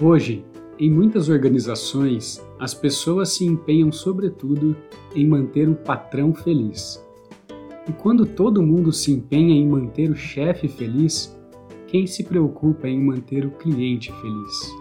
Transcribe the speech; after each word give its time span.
Hoje, 0.00 0.44
em 0.78 0.90
muitas 0.90 1.30
organizações, 1.30 2.44
as 2.60 2.74
pessoas 2.74 3.30
se 3.30 3.46
empenham 3.46 3.90
sobretudo 3.90 4.76
em 5.14 5.26
manter 5.26 5.70
o 5.70 5.74
patrão 5.74 6.34
feliz. 6.34 7.02
E 7.88 7.92
quando 7.92 8.26
todo 8.26 8.62
mundo 8.62 8.92
se 8.92 9.10
empenha 9.10 9.54
em 9.54 9.66
manter 9.66 10.10
o 10.10 10.14
chefe 10.14 10.68
feliz, 10.68 11.34
quem 11.86 12.06
se 12.06 12.24
preocupa 12.24 12.86
em 12.86 13.02
manter 13.02 13.46
o 13.46 13.52
cliente 13.52 14.12
feliz? 14.20 14.74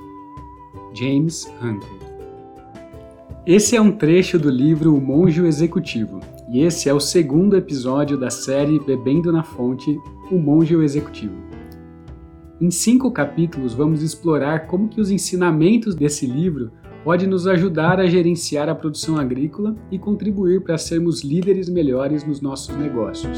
James 0.94 1.46
Hunter. 1.62 2.16
Esse 3.46 3.78
é 3.78 3.82
um 3.82 3.94
trecho 3.94 4.38
do 4.38 4.50
livro 4.50 4.94
O 4.94 5.00
Monge 5.00 5.46
Executivo, 5.46 6.20
e 6.52 6.62
esse 6.62 6.90
é 6.90 6.94
o 6.94 7.00
segundo 7.00 7.56
episódio 7.56 8.18
da 8.18 8.30
série 8.30 8.80
Bebendo 8.80 9.32
na 9.32 9.44
Fonte, 9.44 9.98
O 10.30 10.38
Monge 10.38 10.76
Executivo. 10.76 11.55
Em 12.60 12.72
cinco 12.72 13.12
capítulos 13.12 13.74
vamos 13.74 14.02
explorar 14.02 14.68
como 14.68 14.88
que 14.88 15.02
os 15.02 15.12
ensinamentos 15.12 15.94
desse 15.94 16.26
livro 16.26 16.72
podem 17.04 17.28
nos 17.28 17.48
ajudar 17.48 18.00
a 18.00 18.08
gerenciar 18.08 18.70
a 18.70 18.76
produção 18.76 19.18
agrícola 19.18 19.76
e 19.92 20.00
contribuir 20.00 20.62
para 20.62 20.78
sermos 20.78 21.22
líderes 21.22 21.68
melhores 21.68 22.26
nos 22.26 22.40
nossos 22.40 22.74
negócios. 22.78 23.38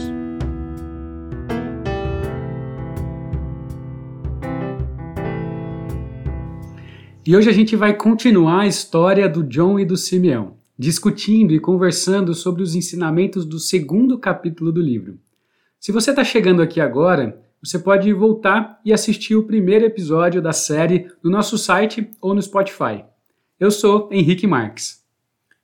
E 7.25 7.35
hoje 7.35 7.49
a 7.49 7.53
gente 7.53 7.75
vai 7.75 7.95
continuar 7.95 8.61
a 8.61 8.67
história 8.67 9.27
do 9.27 9.43
John 9.43 9.79
e 9.79 9.85
do 9.85 9.97
Simeão, 9.97 10.57
discutindo 10.77 11.55
e 11.55 11.59
conversando 11.59 12.35
sobre 12.35 12.61
os 12.61 12.75
ensinamentos 12.75 13.45
do 13.45 13.57
segundo 13.57 14.19
capítulo 14.19 14.71
do 14.71 14.79
livro. 14.79 15.17
Se 15.79 15.91
você 15.91 16.11
está 16.11 16.23
chegando 16.23 16.61
aqui 16.61 16.79
agora, 16.79 17.46
você 17.61 17.79
pode 17.79 18.11
voltar 18.13 18.79
e 18.85 18.93
assistir 18.93 19.35
o 19.35 19.43
primeiro 19.43 19.85
episódio 19.85 20.41
da 20.41 20.53
série 20.53 21.09
no 21.23 21.31
nosso 21.31 21.57
site 21.57 22.11
ou 22.21 22.35
no 22.35 22.41
Spotify. 22.41 23.03
Eu 23.59 23.71
sou 23.71 24.07
Henrique 24.11 24.45
Marques. 24.45 25.03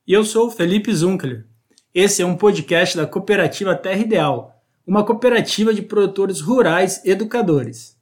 E 0.08 0.12
eu 0.12 0.26
sou 0.26 0.50
Felipe 0.50 0.94
Zunkler. 0.94 1.46
Esse 1.94 2.24
é 2.24 2.26
um 2.26 2.36
podcast 2.36 2.98
da 2.98 3.06
Cooperativa 3.06 3.76
Terra 3.76 4.02
Ideal, 4.02 4.60
uma 4.86 5.06
cooperativa 5.06 5.72
de 5.72 5.84
produtores 5.84 6.42
rurais 6.42 7.00
educadores. 7.06 7.96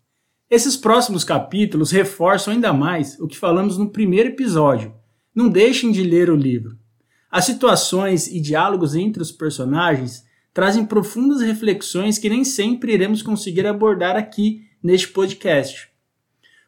Esses 0.50 0.78
próximos 0.78 1.26
capítulos 1.26 1.92
reforçam 1.92 2.53
ainda 2.53 2.72
mais 2.72 3.20
o 3.20 3.28
que 3.28 3.38
falamos 3.38 3.78
no 3.78 3.89
primeiro 3.89 4.30
episódio. 4.30 4.94
Não 5.36 5.50
deixem 5.50 5.92
de 5.92 6.03
ler 6.03 6.30
o 6.30 6.36
livro. 6.36 6.78
As 7.30 7.45
situações 7.45 8.28
e 8.28 8.39
diálogos 8.39 8.95
entre 8.95 9.22
os 9.22 9.31
personagens 9.31 10.23
trazem 10.53 10.85
profundas 10.85 11.41
reflexões 11.41 12.17
que 12.17 12.30
nem 12.30 12.44
sempre 12.44 12.94
iremos 12.94 13.21
conseguir 13.21 13.66
abordar 13.66 14.16
aqui 14.16 14.63
neste 14.83 15.08
podcast. 15.08 15.89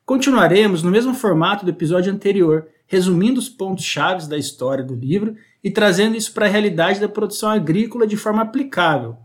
Continuaremos 0.05 0.83
no 0.83 0.91
mesmo 0.91 1.13
formato 1.13 1.65
do 1.65 1.71
episódio 1.71 2.11
anterior, 2.11 2.67
resumindo 2.85 3.39
os 3.39 3.49
pontos-chave 3.49 4.27
da 4.27 4.37
história 4.37 4.83
do 4.83 4.95
livro 4.95 5.35
e 5.63 5.71
trazendo 5.71 6.17
isso 6.17 6.33
para 6.33 6.45
a 6.45 6.49
realidade 6.49 6.99
da 6.99 7.07
produção 7.07 7.49
agrícola 7.49 8.05
de 8.05 8.17
forma 8.17 8.41
aplicável. 8.41 9.17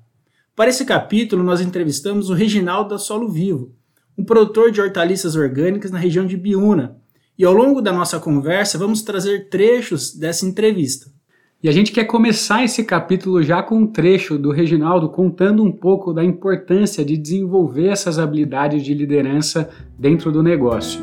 Para 0.54 0.70
esse 0.70 0.84
capítulo, 0.84 1.42
nós 1.42 1.60
entrevistamos 1.60 2.30
o 2.30 2.34
Reginaldo 2.34 2.90
da 2.90 2.98
Solo 2.98 3.28
Vivo, 3.28 3.74
um 4.16 4.24
produtor 4.24 4.70
de 4.70 4.80
hortaliças 4.80 5.36
orgânicas 5.36 5.90
na 5.90 5.98
região 5.98 6.26
de 6.26 6.36
Biúna, 6.36 6.96
e 7.38 7.44
ao 7.44 7.52
longo 7.52 7.80
da 7.80 7.92
nossa 7.92 8.18
conversa 8.18 8.76
vamos 8.76 9.02
trazer 9.02 9.48
trechos 9.48 10.12
dessa 10.12 10.44
entrevista. 10.44 11.12
E 11.60 11.68
a 11.68 11.72
gente 11.72 11.90
quer 11.90 12.04
começar 12.04 12.62
esse 12.62 12.84
capítulo 12.84 13.42
já 13.42 13.60
com 13.64 13.78
um 13.78 13.86
trecho 13.88 14.38
do 14.38 14.52
Reginaldo 14.52 15.08
contando 15.08 15.60
um 15.64 15.72
pouco 15.72 16.14
da 16.14 16.22
importância 16.22 17.04
de 17.04 17.16
desenvolver 17.16 17.88
essas 17.88 18.16
habilidades 18.16 18.84
de 18.84 18.94
liderança 18.94 19.68
dentro 19.98 20.30
do 20.30 20.40
negócio. 20.40 21.00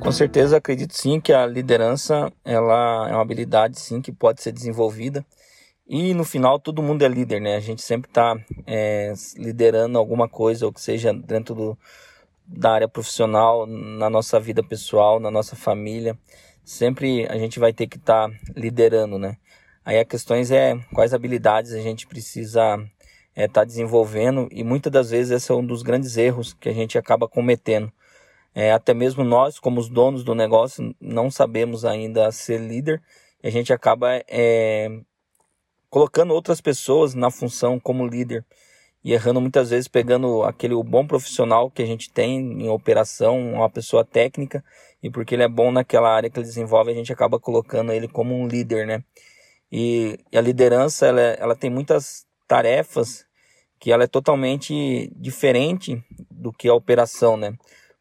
Com 0.00 0.10
certeza 0.10 0.56
acredito 0.56 0.94
sim 0.96 1.20
que 1.20 1.34
a 1.34 1.44
liderança 1.44 2.32
ela 2.42 3.10
é 3.10 3.12
uma 3.12 3.20
habilidade 3.20 3.78
sim 3.78 4.00
que 4.00 4.10
pode 4.10 4.40
ser 4.42 4.52
desenvolvida 4.52 5.22
e 5.86 6.14
no 6.14 6.24
final 6.24 6.58
todo 6.58 6.82
mundo 6.82 7.02
é 7.02 7.08
líder, 7.08 7.42
né? 7.42 7.56
A 7.56 7.60
gente 7.60 7.82
sempre 7.82 8.08
está 8.08 8.34
é, 8.66 9.12
liderando 9.36 9.98
alguma 9.98 10.26
coisa, 10.26 10.64
ou 10.64 10.72
que 10.72 10.80
seja 10.80 11.12
dentro 11.12 11.54
do, 11.54 11.78
da 12.46 12.72
área 12.72 12.88
profissional, 12.88 13.66
na 13.66 14.08
nossa 14.08 14.40
vida 14.40 14.62
pessoal, 14.62 15.20
na 15.20 15.30
nossa 15.30 15.54
família 15.54 16.16
sempre 16.64 17.26
a 17.28 17.36
gente 17.36 17.58
vai 17.58 17.72
ter 17.72 17.86
que 17.86 17.96
estar 17.96 18.28
tá 18.28 18.36
liderando, 18.54 19.18
né? 19.18 19.36
Aí 19.84 19.98
a 19.98 20.04
questão 20.04 20.36
é 20.36 20.78
quais 20.94 21.12
habilidades 21.12 21.72
a 21.72 21.80
gente 21.80 22.06
precisa 22.06 22.76
estar 22.76 22.90
é, 23.34 23.48
tá 23.48 23.64
desenvolvendo 23.64 24.48
e 24.50 24.62
muitas 24.62 24.92
das 24.92 25.10
vezes 25.10 25.32
esse 25.32 25.50
é 25.50 25.54
um 25.54 25.64
dos 25.64 25.82
grandes 25.82 26.16
erros 26.16 26.54
que 26.54 26.68
a 26.68 26.72
gente 26.72 26.96
acaba 26.96 27.28
cometendo. 27.28 27.92
É, 28.54 28.72
até 28.72 28.92
mesmo 28.92 29.24
nós, 29.24 29.58
como 29.58 29.80
os 29.80 29.88
donos 29.88 30.22
do 30.22 30.34
negócio, 30.34 30.94
não 31.00 31.30
sabemos 31.30 31.84
ainda 31.84 32.30
ser 32.30 32.60
líder 32.60 33.02
e 33.42 33.48
a 33.48 33.50
gente 33.50 33.72
acaba 33.72 34.22
é, 34.28 34.88
colocando 35.90 36.32
outras 36.32 36.60
pessoas 36.60 37.14
na 37.14 37.30
função 37.30 37.80
como 37.80 38.06
líder 38.06 38.44
e 39.04 39.12
errando 39.12 39.40
muitas 39.40 39.70
vezes 39.70 39.88
pegando 39.88 40.42
aquele 40.44 40.74
bom 40.82 41.06
profissional 41.06 41.70
que 41.70 41.82
a 41.82 41.86
gente 41.86 42.10
tem 42.10 42.62
em 42.62 42.68
operação, 42.68 43.54
uma 43.54 43.68
pessoa 43.68 44.04
técnica, 44.04 44.62
e 45.02 45.10
porque 45.10 45.34
ele 45.34 45.42
é 45.42 45.48
bom 45.48 45.72
naquela 45.72 46.14
área 46.14 46.30
que 46.30 46.38
ele 46.38 46.46
desenvolve, 46.46 46.92
a 46.92 46.94
gente 46.94 47.12
acaba 47.12 47.40
colocando 47.40 47.92
ele 47.92 48.06
como 48.06 48.34
um 48.34 48.46
líder, 48.46 48.86
né? 48.86 49.02
E, 49.70 50.18
e 50.30 50.38
a 50.38 50.40
liderança, 50.40 51.06
ela, 51.06 51.20
ela 51.20 51.56
tem 51.56 51.70
muitas 51.70 52.26
tarefas 52.46 53.26
que 53.80 53.90
ela 53.90 54.04
é 54.04 54.06
totalmente 54.06 55.10
diferente 55.16 56.04
do 56.30 56.52
que 56.52 56.68
a 56.68 56.74
operação, 56.74 57.36
né? 57.36 57.54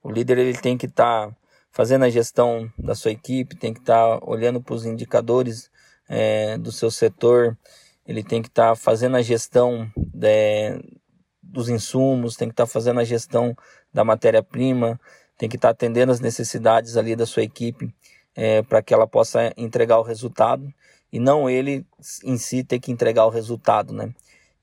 O 0.03 0.11
líder 0.11 0.37
ele 0.37 0.57
tem 0.57 0.77
que 0.77 0.85
estar 0.85 1.27
tá 1.27 1.35
fazendo 1.71 2.05
a 2.05 2.09
gestão 2.09 2.71
da 2.77 2.93
sua 2.93 3.11
equipe, 3.11 3.55
tem 3.55 3.73
que 3.73 3.79
estar 3.79 4.19
tá 4.19 4.25
olhando 4.25 4.61
para 4.61 4.75
os 4.75 4.85
indicadores 4.85 5.71
é, 6.07 6.57
do 6.57 6.71
seu 6.71 6.91
setor, 6.91 7.57
ele 8.05 8.23
tem 8.23 8.41
que 8.41 8.49
estar 8.49 8.69
tá 8.69 8.75
fazendo 8.75 9.15
a 9.15 9.21
gestão 9.21 9.89
de, 9.95 10.27
é, 10.27 10.79
dos 11.41 11.69
insumos, 11.69 12.35
tem 12.35 12.47
que 12.47 12.53
estar 12.53 12.65
tá 12.65 12.71
fazendo 12.71 12.99
a 12.99 13.03
gestão 13.03 13.55
da 13.93 14.03
matéria-prima, 14.03 14.99
tem 15.41 15.49
que 15.49 15.55
estar 15.55 15.69
atendendo 15.69 16.11
as 16.11 16.19
necessidades 16.19 16.95
ali 16.95 17.15
da 17.15 17.25
sua 17.25 17.41
equipe 17.41 17.91
é, 18.35 18.61
para 18.61 18.79
que 18.79 18.93
ela 18.93 19.07
possa 19.07 19.51
entregar 19.57 19.97
o 19.97 20.03
resultado 20.03 20.71
e 21.11 21.19
não 21.19 21.49
ele 21.49 21.83
em 22.23 22.37
si 22.37 22.63
ter 22.63 22.79
que 22.79 22.91
entregar 22.91 23.25
o 23.25 23.31
resultado, 23.31 23.91
né? 23.91 24.13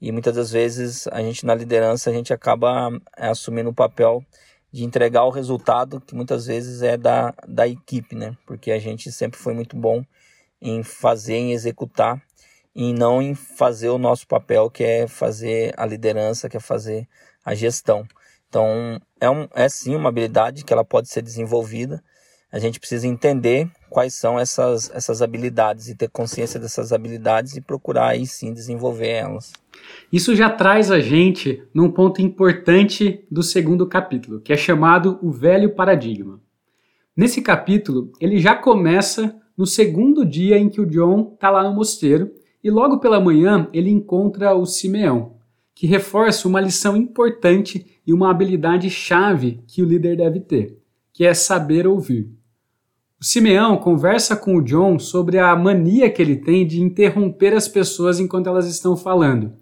E 0.00 0.12
muitas 0.12 0.36
das 0.36 0.52
vezes 0.52 1.08
a 1.08 1.20
gente 1.20 1.44
na 1.44 1.52
liderança 1.52 2.10
a 2.10 2.12
gente 2.12 2.32
acaba 2.32 2.92
é, 3.16 3.26
assumindo 3.26 3.70
o 3.70 3.74
papel 3.74 4.24
de 4.70 4.84
entregar 4.84 5.24
o 5.24 5.30
resultado 5.30 6.00
que 6.00 6.14
muitas 6.14 6.46
vezes 6.46 6.80
é 6.80 6.96
da, 6.96 7.34
da 7.44 7.66
equipe, 7.66 8.14
né? 8.14 8.36
Porque 8.46 8.70
a 8.70 8.78
gente 8.78 9.10
sempre 9.10 9.36
foi 9.36 9.54
muito 9.54 9.76
bom 9.76 10.04
em 10.62 10.84
fazer, 10.84 11.34
em 11.34 11.52
executar 11.52 12.22
e 12.72 12.92
não 12.92 13.20
em 13.20 13.34
fazer 13.34 13.88
o 13.88 13.98
nosso 13.98 14.28
papel, 14.28 14.70
que 14.70 14.84
é 14.84 15.08
fazer 15.08 15.74
a 15.76 15.84
liderança, 15.84 16.48
que 16.48 16.56
é 16.56 16.60
fazer 16.60 17.08
a 17.44 17.52
gestão. 17.52 18.06
Então, 18.48 19.00
é, 19.20 19.28
um, 19.28 19.46
é 19.54 19.68
sim 19.68 19.94
uma 19.94 20.08
habilidade 20.08 20.64
que 20.64 20.72
ela 20.72 20.84
pode 20.84 21.08
ser 21.08 21.22
desenvolvida. 21.22 22.02
A 22.50 22.58
gente 22.58 22.80
precisa 22.80 23.06
entender 23.06 23.70
quais 23.90 24.14
são 24.14 24.38
essas, 24.38 24.90
essas 24.94 25.20
habilidades 25.20 25.88
e 25.88 25.94
ter 25.94 26.08
consciência 26.08 26.58
dessas 26.58 26.92
habilidades 26.92 27.56
e 27.56 27.60
procurar 27.60 28.08
aí 28.08 28.26
sim 28.26 28.54
desenvolver 28.54 29.08
elas. 29.08 29.52
Isso 30.10 30.34
já 30.34 30.48
traz 30.48 30.90
a 30.90 30.98
gente 30.98 31.62
num 31.74 31.90
ponto 31.90 32.22
importante 32.22 33.24
do 33.30 33.42
segundo 33.42 33.86
capítulo, 33.86 34.40
que 34.40 34.52
é 34.52 34.56
chamado 34.56 35.18
o 35.22 35.30
velho 35.30 35.74
paradigma. 35.74 36.40
Nesse 37.14 37.42
capítulo, 37.42 38.12
ele 38.20 38.38
já 38.38 38.54
começa 38.54 39.36
no 39.56 39.66
segundo 39.66 40.24
dia 40.24 40.56
em 40.56 40.68
que 40.68 40.80
o 40.80 40.86
John 40.86 41.32
está 41.34 41.50
lá 41.50 41.62
no 41.62 41.74
mosteiro 41.74 42.30
e 42.62 42.70
logo 42.70 42.98
pela 42.98 43.20
manhã 43.20 43.68
ele 43.72 43.90
encontra 43.90 44.54
o 44.54 44.64
Simeão, 44.64 45.36
que 45.74 45.86
reforça 45.86 46.48
uma 46.48 46.60
lição 46.60 46.96
importante 46.96 47.97
e 48.08 48.12
uma 48.12 48.30
habilidade 48.30 48.88
chave 48.88 49.62
que 49.68 49.82
o 49.82 49.84
líder 49.84 50.16
deve 50.16 50.40
ter, 50.40 50.78
que 51.12 51.24
é 51.24 51.34
saber 51.34 51.86
ouvir. 51.86 52.28
O 53.20 53.24
Simeão 53.24 53.76
conversa 53.76 54.34
com 54.34 54.56
o 54.56 54.62
John 54.62 54.98
sobre 54.98 55.38
a 55.38 55.54
mania 55.54 56.10
que 56.10 56.20
ele 56.20 56.36
tem 56.36 56.66
de 56.66 56.80
interromper 56.80 57.52
as 57.52 57.68
pessoas 57.68 58.18
enquanto 58.18 58.48
elas 58.48 58.66
estão 58.66 58.96
falando 58.96 59.52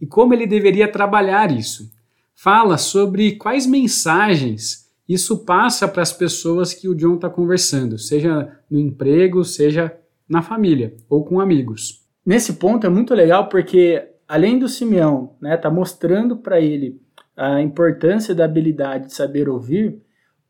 e 0.00 0.06
como 0.06 0.32
ele 0.32 0.46
deveria 0.46 0.90
trabalhar 0.90 1.50
isso. 1.50 1.92
Fala 2.34 2.78
sobre 2.78 3.32
quais 3.32 3.66
mensagens 3.66 4.86
isso 5.08 5.44
passa 5.44 5.88
para 5.88 6.02
as 6.02 6.12
pessoas 6.12 6.72
que 6.72 6.88
o 6.88 6.94
John 6.94 7.16
está 7.16 7.28
conversando, 7.28 7.98
seja 7.98 8.56
no 8.70 8.78
emprego, 8.78 9.44
seja 9.44 9.94
na 10.28 10.40
família 10.40 10.94
ou 11.10 11.24
com 11.24 11.40
amigos 11.40 12.06
nesse 12.26 12.54
ponto 12.54 12.84
é 12.84 12.90
muito 12.90 13.14
legal 13.14 13.48
porque 13.48 14.04
além 14.26 14.58
do 14.58 14.68
Simeão, 14.68 15.36
né, 15.40 15.56
tá 15.56 15.70
mostrando 15.70 16.36
para 16.36 16.60
ele 16.60 17.00
a 17.36 17.60
importância 17.60 18.34
da 18.34 18.44
habilidade 18.44 19.08
de 19.08 19.14
saber 19.14 19.48
ouvir, 19.48 20.00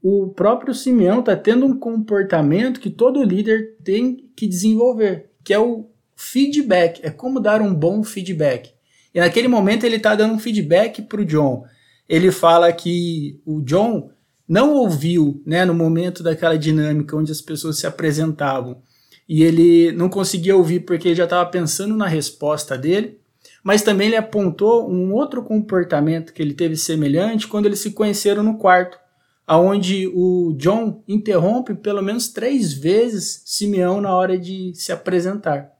o 0.02 0.28
próprio 0.28 0.72
Simeão 0.72 1.22
tá 1.22 1.34
tendo 1.34 1.66
um 1.66 1.76
comportamento 1.76 2.78
que 2.78 2.90
todo 2.90 3.24
líder 3.24 3.76
tem 3.82 4.30
que 4.36 4.46
desenvolver, 4.46 5.30
que 5.42 5.52
é 5.52 5.58
o 5.58 5.86
feedback, 6.14 7.00
é 7.02 7.10
como 7.10 7.40
dar 7.40 7.60
um 7.60 7.74
bom 7.74 8.04
feedback. 8.04 8.72
E 9.12 9.18
naquele 9.18 9.48
momento 9.48 9.84
ele 9.84 9.98
tá 9.98 10.14
dando 10.14 10.34
um 10.34 10.38
feedback 10.38 11.02
pro 11.02 11.24
John. 11.24 11.64
Ele 12.08 12.30
fala 12.30 12.72
que 12.72 13.40
o 13.44 13.60
John 13.62 14.10
não 14.48 14.74
ouviu, 14.74 15.42
né, 15.44 15.64
no 15.64 15.74
momento 15.74 16.22
daquela 16.22 16.56
dinâmica 16.56 17.16
onde 17.16 17.32
as 17.32 17.40
pessoas 17.40 17.78
se 17.78 17.86
apresentavam, 17.86 18.80
e 19.28 19.42
ele 19.42 19.90
não 19.90 20.08
conseguia 20.08 20.56
ouvir 20.56 20.80
porque 20.80 21.08
ele 21.08 21.16
já 21.16 21.24
estava 21.24 21.50
pensando 21.50 21.96
na 21.96 22.06
resposta 22.06 22.78
dele, 22.78 23.18
mas 23.66 23.82
também 23.82 24.06
ele 24.06 24.16
apontou 24.16 24.88
um 24.88 25.12
outro 25.12 25.42
comportamento 25.42 26.32
que 26.32 26.40
ele 26.40 26.54
teve 26.54 26.76
semelhante 26.76 27.48
quando 27.48 27.66
eles 27.66 27.80
se 27.80 27.90
conheceram 27.90 28.40
no 28.40 28.58
quarto, 28.58 28.96
aonde 29.44 30.06
o 30.06 30.54
John 30.56 31.02
interrompe 31.08 31.74
pelo 31.74 32.00
menos 32.00 32.28
três 32.28 32.72
vezes 32.72 33.42
Simeão 33.44 34.00
na 34.00 34.14
hora 34.14 34.38
de 34.38 34.72
se 34.72 34.92
apresentar. 34.92 35.72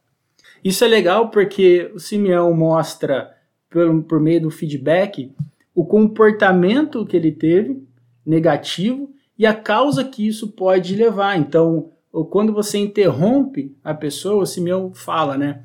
Isso 0.65 0.85
é 0.85 0.89
legal 0.89 1.31
porque 1.31 1.89
o 1.95 2.01
Simeão 2.01 2.53
mostra, 2.53 3.33
por, 3.71 4.03
por 4.03 4.19
meio 4.19 4.41
do 4.41 4.51
feedback, 4.51 5.33
o 5.73 5.85
comportamento 5.85 7.07
que 7.07 7.17
ele 7.17 7.31
teve 7.31 7.87
negativo 8.27 9.15
e 9.39 9.47
a 9.47 9.55
causa 9.55 10.03
que 10.03 10.27
isso 10.27 10.49
pode 10.49 10.97
levar. 10.97 11.39
Então, 11.39 11.93
quando 12.31 12.53
você 12.53 12.79
interrompe 12.79 13.77
a 13.85 13.95
pessoa, 13.95 14.43
o 14.43 14.47
Simeão 14.47 14.93
fala, 14.93 15.39
né? 15.39 15.63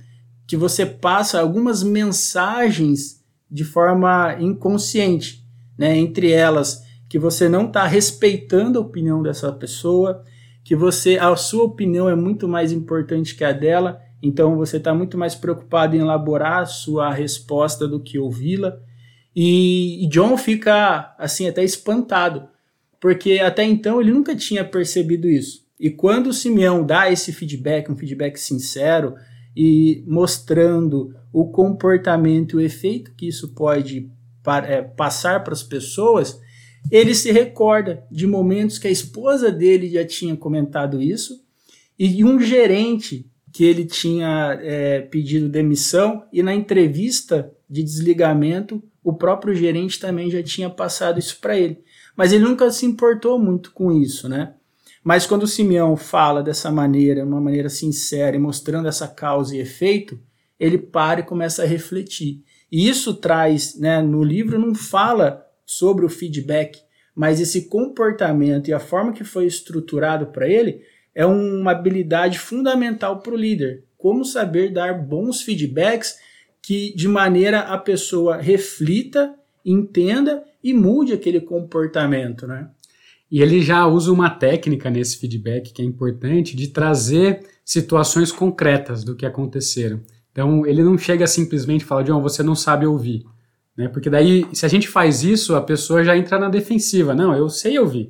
Que 0.52 0.58
você 0.58 0.86
passa 0.86 1.40
algumas 1.40 1.82
mensagens 1.82 3.24
de 3.50 3.64
forma 3.64 4.36
inconsciente, 4.38 5.48
né? 5.78 5.96
Entre 5.98 6.30
elas, 6.30 6.84
que 7.08 7.18
você 7.18 7.48
não 7.48 7.68
está 7.68 7.88
respeitando 7.88 8.78
a 8.78 8.82
opinião 8.82 9.24
dessa 9.24 9.50
pessoa, 9.54 10.26
que 10.62 10.76
você 10.76 11.18
a 11.18 11.34
sua 11.38 11.64
opinião 11.64 12.10
é 12.10 12.16
muito 12.16 12.50
mais 12.50 12.74
importante 12.74 13.34
que 13.34 13.46
a 13.46 13.54
dela, 13.54 14.02
então 14.22 14.58
você 14.58 14.76
está 14.76 14.94
muito 14.94 15.18
mais 15.18 15.36
preocupado 15.36 15.96
em 15.96 16.00
elaborar 16.00 16.64
a 16.64 16.66
sua 16.66 17.14
resposta 17.14 17.88
do 17.88 18.04
que 18.04 18.20
ouvi-la. 18.20 18.78
E, 19.34 20.04
e 20.04 20.10
John 20.10 20.36
fica 20.36 21.16
assim 21.18 21.48
até 21.48 21.64
espantado, 21.64 22.46
porque 23.00 23.40
até 23.40 23.64
então 23.64 24.02
ele 24.02 24.12
nunca 24.12 24.36
tinha 24.36 24.66
percebido 24.66 25.30
isso. 25.30 25.66
E 25.80 25.90
quando 25.90 26.28
o 26.28 26.34
Simeão 26.34 26.86
dá 26.86 27.10
esse 27.10 27.32
feedback, 27.32 27.90
um 27.90 27.96
feedback 27.96 28.36
sincero 28.36 29.16
e 29.56 30.04
mostrando 30.08 31.14
o 31.32 31.50
comportamento 31.50 32.60
e 32.60 32.64
o 32.64 32.66
efeito 32.66 33.14
que 33.16 33.28
isso 33.28 33.54
pode 33.54 34.10
é, 34.68 34.82
passar 34.82 35.44
para 35.44 35.54
as 35.54 35.64
pessoas, 35.64 36.40
ele 36.90 37.14
se 37.14 37.32
recorda 37.32 38.04
de 38.12 38.26
momentos 38.26 38.78
que 38.78 38.88
a 38.88 38.92
esposa 38.92 39.52
dele 39.52 39.90
já 39.90 40.06
tinha 40.06 40.36
comentado 40.36 41.02
isso 41.02 41.44
e 41.98 42.24
um 42.24 42.40
gerente 42.40 43.30
que 43.54 43.64
ele 43.64 43.86
tinha 43.86 44.58
é, 44.62 45.02
pedido 45.02 45.50
demissão 45.50 46.24
e 46.32 46.42
na 46.42 46.56
entrevista 46.56 47.52
de 47.70 47.84
desligamento 47.84 48.82
o 49.04 49.14
próprio 49.14 49.54
gerente 49.54 50.00
também 50.00 50.30
já 50.30 50.42
tinha 50.44 50.70
passado 50.70 51.20
isso 51.20 51.40
para 51.40 51.58
ele. 51.58 51.80
Mas 52.16 52.32
ele 52.32 52.44
nunca 52.44 52.70
se 52.72 52.86
importou 52.86 53.40
muito 53.40 53.72
com 53.72 53.92
isso, 53.92 54.30
né? 54.30 54.54
Mas 55.04 55.26
quando 55.26 55.44
o 55.44 55.48
Simeão 55.48 55.96
fala 55.98 56.44
dessa 56.44 56.72
maneira, 56.72 57.26
uma 57.26 57.42
maneira 57.42 57.70
sincera 57.70 58.36
e 58.36 58.40
mostrando 58.40 58.88
essa 58.88 59.08
causa 59.08 59.56
e 59.56 59.60
efeito, 59.60 60.20
ele 60.60 60.78
para 60.78 61.22
e 61.22 61.24
começa 61.24 61.64
a 61.64 61.68
refletir. 61.68 62.44
E 62.72 62.88
isso 62.88 63.16
traz, 63.16 63.78
né, 63.78 64.02
no 64.02 64.24
livro 64.24 64.60
não 64.60 64.76
fala 64.76 65.46
sobre 65.66 66.06
o 66.06 66.10
feedback, 66.10 66.80
mas 67.16 67.42
esse 67.42 67.68
comportamento 67.68 68.68
e 68.68 68.74
a 68.74 68.80
forma 68.80 69.12
que 69.12 69.24
foi 69.24 69.46
estruturado 69.46 70.28
para 70.28 70.48
ele 70.48 70.82
é 71.14 71.26
uma 71.26 71.72
habilidade 71.72 72.38
fundamental 72.38 73.20
para 73.20 73.34
o 73.34 73.38
líder. 73.38 73.84
Como 73.98 74.24
saber 74.24 74.72
dar 74.72 74.94
bons 74.94 75.42
feedbacks 75.42 76.18
que 76.62 76.94
de 76.96 77.08
maneira 77.08 77.62
a 77.62 77.78
pessoa 77.78 78.38
reflita, 78.38 79.34
entenda 79.66 80.44
e 80.64 80.74
mude 80.74 81.12
aquele 81.12 81.42
comportamento, 81.42 82.46
né? 82.46 82.70
E 83.32 83.42
ele 83.42 83.62
já 83.62 83.88
usa 83.88 84.12
uma 84.12 84.30
técnica 84.30 84.90
nesse 84.90 85.18
feedback 85.18 85.72
que 85.72 85.82
é 85.82 85.86
importante 85.86 86.56
de 86.56 86.68
trazer 86.68 87.40
situações 87.64 88.32
concretas 88.32 89.06
do 89.06 89.16
que 89.16 89.26
aconteceram. 89.26 90.02
Então 90.32 90.66
ele 90.66 90.84
não 90.84 90.98
chega 90.98 91.26
simplesmente 91.26 91.82
e 91.82 91.86
fala, 91.86 92.04
John, 92.04 92.22
você 92.22 92.44
não 92.44 92.56
sabe 92.56 92.86
ouvir. 92.86 93.24
Né? 93.78 93.88
Porque 93.88 94.10
daí, 94.10 94.46
se 94.52 94.66
a 94.66 94.70
gente 94.70 94.88
faz 94.88 95.24
isso, 95.24 95.56
a 95.56 95.62
pessoa 95.62 96.04
já 96.04 96.18
entra 96.18 96.38
na 96.38 96.50
defensiva. 96.50 97.16
Não, 97.16 97.34
eu 97.34 97.48
sei 97.48 97.80
ouvir. 97.80 98.10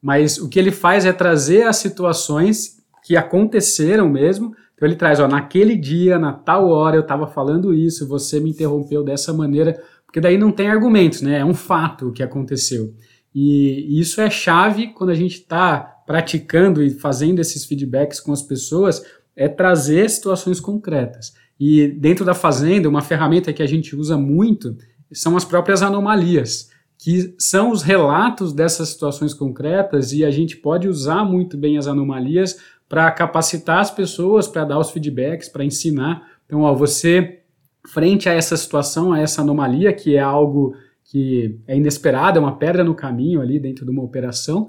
Mas 0.00 0.38
o 0.38 0.48
que 0.48 0.58
ele 0.58 0.70
faz 0.70 1.04
é 1.04 1.12
trazer 1.12 1.64
as 1.64 1.76
situações 1.76 2.82
que 3.04 3.16
aconteceram 3.16 4.08
mesmo. 4.08 4.54
Então 4.74 4.88
ele 4.88 4.96
traz, 4.96 5.20
ó, 5.20 5.28
naquele 5.28 5.76
dia, 5.76 6.18
na 6.18 6.32
tal 6.32 6.68
hora, 6.68 6.96
eu 6.96 7.02
estava 7.02 7.26
falando 7.26 7.74
isso, 7.74 8.08
você 8.08 8.40
me 8.40 8.50
interrompeu 8.50 9.04
dessa 9.04 9.32
maneira, 9.32 9.78
porque 10.06 10.20
daí 10.20 10.38
não 10.38 10.50
tem 10.50 10.68
argumentos, 10.68 11.20
né? 11.20 11.38
É 11.38 11.44
um 11.44 11.54
fato 11.54 12.08
o 12.08 12.12
que 12.12 12.22
aconteceu. 12.22 12.94
E, 13.34 13.98
isso 13.98 14.20
é 14.20 14.30
chave 14.30 14.88
quando 14.88 15.10
a 15.10 15.14
gente 15.14 15.36
está 15.36 15.78
praticando 16.06 16.82
e 16.82 16.90
fazendo 16.90 17.40
esses 17.40 17.64
feedbacks 17.64 18.20
com 18.20 18.32
as 18.32 18.42
pessoas, 18.42 19.02
é 19.34 19.48
trazer 19.48 20.08
situações 20.08 20.60
concretas. 20.60 21.34
E 21.58 21.88
dentro 21.88 22.24
da 22.24 22.34
fazenda, 22.34 22.88
uma 22.88 23.00
ferramenta 23.00 23.52
que 23.52 23.62
a 23.62 23.66
gente 23.66 23.96
usa 23.96 24.16
muito 24.16 24.76
são 25.12 25.36
as 25.36 25.44
próprias 25.44 25.82
anomalias, 25.82 26.70
que 26.98 27.34
são 27.38 27.70
os 27.70 27.82
relatos 27.82 28.52
dessas 28.52 28.90
situações 28.90 29.34
concretas 29.34 30.12
e 30.12 30.24
a 30.24 30.30
gente 30.30 30.56
pode 30.56 30.88
usar 30.88 31.24
muito 31.24 31.56
bem 31.56 31.76
as 31.78 31.86
anomalias 31.86 32.58
para 32.88 33.10
capacitar 33.10 33.80
as 33.80 33.90
pessoas, 33.90 34.46
para 34.46 34.64
dar 34.64 34.78
os 34.78 34.90
feedbacks, 34.90 35.48
para 35.48 35.64
ensinar. 35.64 36.22
Então, 36.46 36.60
ó, 36.60 36.74
você 36.74 37.40
frente 37.88 38.28
a 38.28 38.32
essa 38.32 38.56
situação, 38.56 39.12
a 39.12 39.20
essa 39.20 39.42
anomalia, 39.42 39.92
que 39.92 40.16
é 40.16 40.20
algo 40.20 40.74
que 41.14 41.60
é 41.68 41.76
inesperada, 41.76 42.40
é 42.40 42.42
uma 42.42 42.58
pedra 42.58 42.82
no 42.82 42.92
caminho 42.92 43.40
ali 43.40 43.60
dentro 43.60 43.84
de 43.84 43.90
uma 43.92 44.02
operação. 44.02 44.68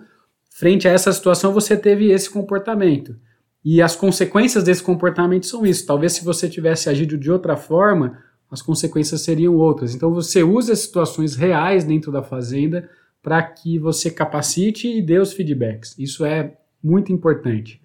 Frente 0.52 0.88
a 0.88 0.92
essa 0.92 1.12
situação, 1.12 1.52
você 1.52 1.76
teve 1.76 2.12
esse 2.12 2.30
comportamento. 2.30 3.16
E 3.64 3.82
as 3.82 3.96
consequências 3.96 4.64
desse 4.64 4.84
comportamento 4.84 5.48
são 5.48 5.66
isso. 5.66 5.88
Talvez 5.88 6.14
se 6.14 6.24
você 6.24 6.48
tivesse 6.48 6.88
agido 6.88 7.18
de 7.18 7.32
outra 7.32 7.58
forma, 7.58 8.20
as 8.52 8.62
consequências 8.62 9.22
seriam 9.22 9.56
outras. 9.56 9.96
Então 9.96 10.14
você 10.14 10.44
usa 10.44 10.76
situações 10.76 11.36
reais 11.36 11.84
dentro 11.84 12.12
da 12.12 12.22
fazenda 12.22 12.88
para 13.24 13.42
que 13.42 13.80
você 13.80 14.12
capacite 14.12 14.88
e 14.88 15.02
dê 15.02 15.18
os 15.18 15.34
feedbacks. 15.34 15.98
Isso 15.98 16.24
é 16.24 16.58
muito 16.84 17.12
importante. 17.12 17.82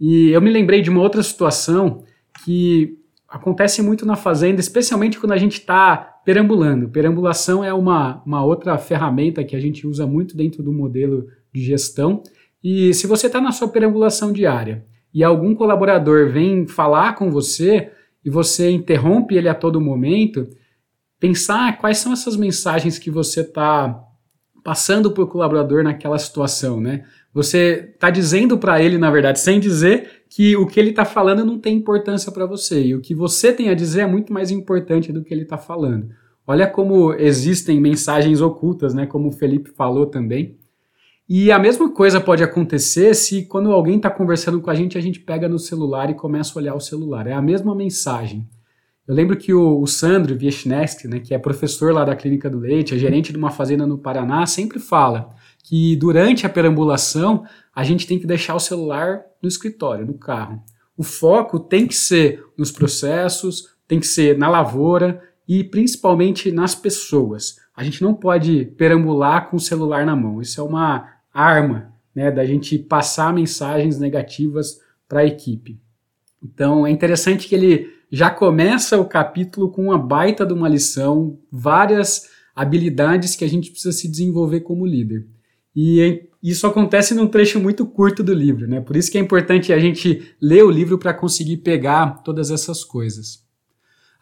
E 0.00 0.30
eu 0.30 0.40
me 0.40 0.50
lembrei 0.50 0.80
de 0.80 0.88
uma 0.88 1.02
outra 1.02 1.22
situação 1.22 2.04
que 2.42 2.98
acontece 3.28 3.82
muito 3.82 4.06
na 4.06 4.16
fazenda, 4.16 4.60
especialmente 4.60 5.20
quando 5.20 5.32
a 5.32 5.36
gente 5.36 5.58
está 5.58 6.11
perambulando. 6.24 6.88
Perambulação 6.88 7.64
é 7.64 7.72
uma, 7.72 8.22
uma 8.24 8.44
outra 8.44 8.78
ferramenta 8.78 9.44
que 9.44 9.56
a 9.56 9.60
gente 9.60 9.86
usa 9.86 10.06
muito 10.06 10.36
dentro 10.36 10.62
do 10.62 10.72
modelo 10.72 11.26
de 11.52 11.62
gestão. 11.62 12.22
E 12.62 12.94
se 12.94 13.06
você 13.06 13.26
está 13.26 13.40
na 13.40 13.52
sua 13.52 13.68
perambulação 13.68 14.32
diária 14.32 14.84
e 15.12 15.22
algum 15.22 15.54
colaborador 15.54 16.30
vem 16.30 16.66
falar 16.66 17.14
com 17.14 17.30
você 17.30 17.90
e 18.24 18.30
você 18.30 18.70
interrompe 18.70 19.34
ele 19.36 19.48
a 19.48 19.54
todo 19.54 19.80
momento, 19.80 20.48
pensar 21.18 21.78
quais 21.78 21.98
são 21.98 22.12
essas 22.12 22.36
mensagens 22.36 22.98
que 22.98 23.10
você 23.10 23.40
está 23.40 24.00
passando 24.62 25.10
para 25.10 25.24
o 25.24 25.26
colaborador 25.26 25.82
naquela 25.82 26.18
situação, 26.18 26.80
né? 26.80 27.04
Você 27.34 27.90
está 27.94 28.10
dizendo 28.10 28.58
para 28.58 28.80
ele, 28.80 28.98
na 28.98 29.10
verdade, 29.10 29.40
sem 29.40 29.58
dizer 29.58 30.24
que 30.28 30.56
o 30.56 30.66
que 30.66 30.78
ele 30.78 30.90
está 30.90 31.04
falando 31.04 31.44
não 31.44 31.58
tem 31.58 31.76
importância 31.76 32.30
para 32.30 32.46
você 32.46 32.82
e 32.84 32.94
o 32.94 33.00
que 33.00 33.14
você 33.14 33.52
tem 33.52 33.70
a 33.70 33.74
dizer 33.74 34.02
é 34.02 34.06
muito 34.06 34.32
mais 34.32 34.50
importante 34.50 35.12
do 35.12 35.24
que 35.24 35.32
ele 35.32 35.42
está 35.42 35.58
falando. 35.58 36.10
Olha 36.46 36.66
como 36.66 37.12
existem 37.14 37.80
mensagens 37.80 38.40
ocultas, 38.40 38.92
né? 38.94 39.06
Como 39.06 39.28
o 39.28 39.32
Felipe 39.32 39.70
falou 39.70 40.06
também. 40.06 40.58
E 41.28 41.50
a 41.52 41.58
mesma 41.58 41.90
coisa 41.90 42.20
pode 42.20 42.42
acontecer 42.42 43.14
se 43.14 43.46
quando 43.46 43.70
alguém 43.70 43.96
está 43.96 44.10
conversando 44.10 44.60
com 44.60 44.68
a 44.68 44.74
gente, 44.74 44.98
a 44.98 45.00
gente 45.00 45.20
pega 45.20 45.48
no 45.48 45.58
celular 45.58 46.10
e 46.10 46.14
começa 46.14 46.52
a 46.52 46.60
olhar 46.60 46.74
o 46.74 46.80
celular. 46.80 47.26
É 47.26 47.32
a 47.32 47.40
mesma 47.40 47.74
mensagem. 47.74 48.46
Eu 49.06 49.14
lembro 49.14 49.36
que 49.36 49.52
o, 49.52 49.80
o 49.80 49.86
Sandro 49.86 50.36
Wiesnesk, 50.36 51.06
né, 51.06 51.20
que 51.20 51.32
é 51.34 51.38
professor 51.38 51.92
lá 51.92 52.04
da 52.04 52.14
Clínica 52.14 52.50
do 52.50 52.58
Leite, 52.58 52.94
é 52.94 52.98
gerente 52.98 53.32
de 53.32 53.38
uma 53.38 53.50
fazenda 53.50 53.86
no 53.86 53.98
Paraná, 53.98 54.46
sempre 54.46 54.78
fala 54.78 55.30
que 55.64 55.96
durante 55.96 56.44
a 56.44 56.48
perambulação 56.48 57.44
a 57.74 57.82
gente 57.82 58.06
tem 58.06 58.18
que 58.18 58.26
deixar 58.26 58.54
o 58.54 58.60
celular 58.60 59.22
no 59.42 59.48
escritório, 59.48 60.06
no 60.06 60.14
carro. 60.14 60.62
O 60.96 61.02
foco 61.02 61.58
tem 61.58 61.86
que 61.86 61.94
ser 61.94 62.44
nos 62.56 62.70
processos, 62.70 63.68
tem 63.88 63.98
que 63.98 64.06
ser 64.06 64.36
na 64.36 64.48
lavoura 64.48 65.20
e 65.48 65.64
principalmente 65.64 66.50
nas 66.50 66.74
pessoas. 66.74 67.56
A 67.76 67.82
gente 67.82 68.02
não 68.02 68.14
pode 68.14 68.66
perambular 68.76 69.48
com 69.48 69.56
o 69.56 69.60
celular 69.60 70.04
na 70.04 70.14
mão. 70.14 70.40
Isso 70.40 70.60
é 70.60 70.64
uma 70.64 71.08
arma 71.32 71.92
né, 72.14 72.30
da 72.30 72.44
gente 72.44 72.78
passar 72.78 73.32
mensagens 73.32 73.98
negativas 73.98 74.78
para 75.08 75.20
a 75.20 75.26
equipe. 75.26 75.80
Então 76.42 76.86
é 76.86 76.90
interessante 76.90 77.48
que 77.48 77.54
ele 77.54 77.90
já 78.10 78.28
começa 78.30 78.98
o 78.98 79.06
capítulo 79.06 79.70
com 79.70 79.84
uma 79.86 79.98
baita 79.98 80.44
de 80.44 80.52
uma 80.52 80.68
lição, 80.68 81.38
várias 81.50 82.28
habilidades 82.54 83.34
que 83.34 83.44
a 83.44 83.48
gente 83.48 83.70
precisa 83.70 83.92
se 83.92 84.08
desenvolver 84.08 84.60
como 84.60 84.86
líder. 84.86 85.26
E 85.74 86.28
isso 86.42 86.66
acontece 86.66 87.14
num 87.14 87.26
trecho 87.26 87.58
muito 87.58 87.86
curto 87.86 88.22
do 88.22 88.34
livro, 88.34 88.68
né? 88.68 88.80
Por 88.80 88.96
isso 88.96 89.10
que 89.10 89.16
é 89.16 89.20
importante 89.20 89.72
a 89.72 89.78
gente 89.78 90.34
ler 90.40 90.62
o 90.62 90.70
livro 90.70 90.98
para 90.98 91.14
conseguir 91.14 91.58
pegar 91.58 92.22
todas 92.22 92.50
essas 92.50 92.84
coisas. 92.84 93.41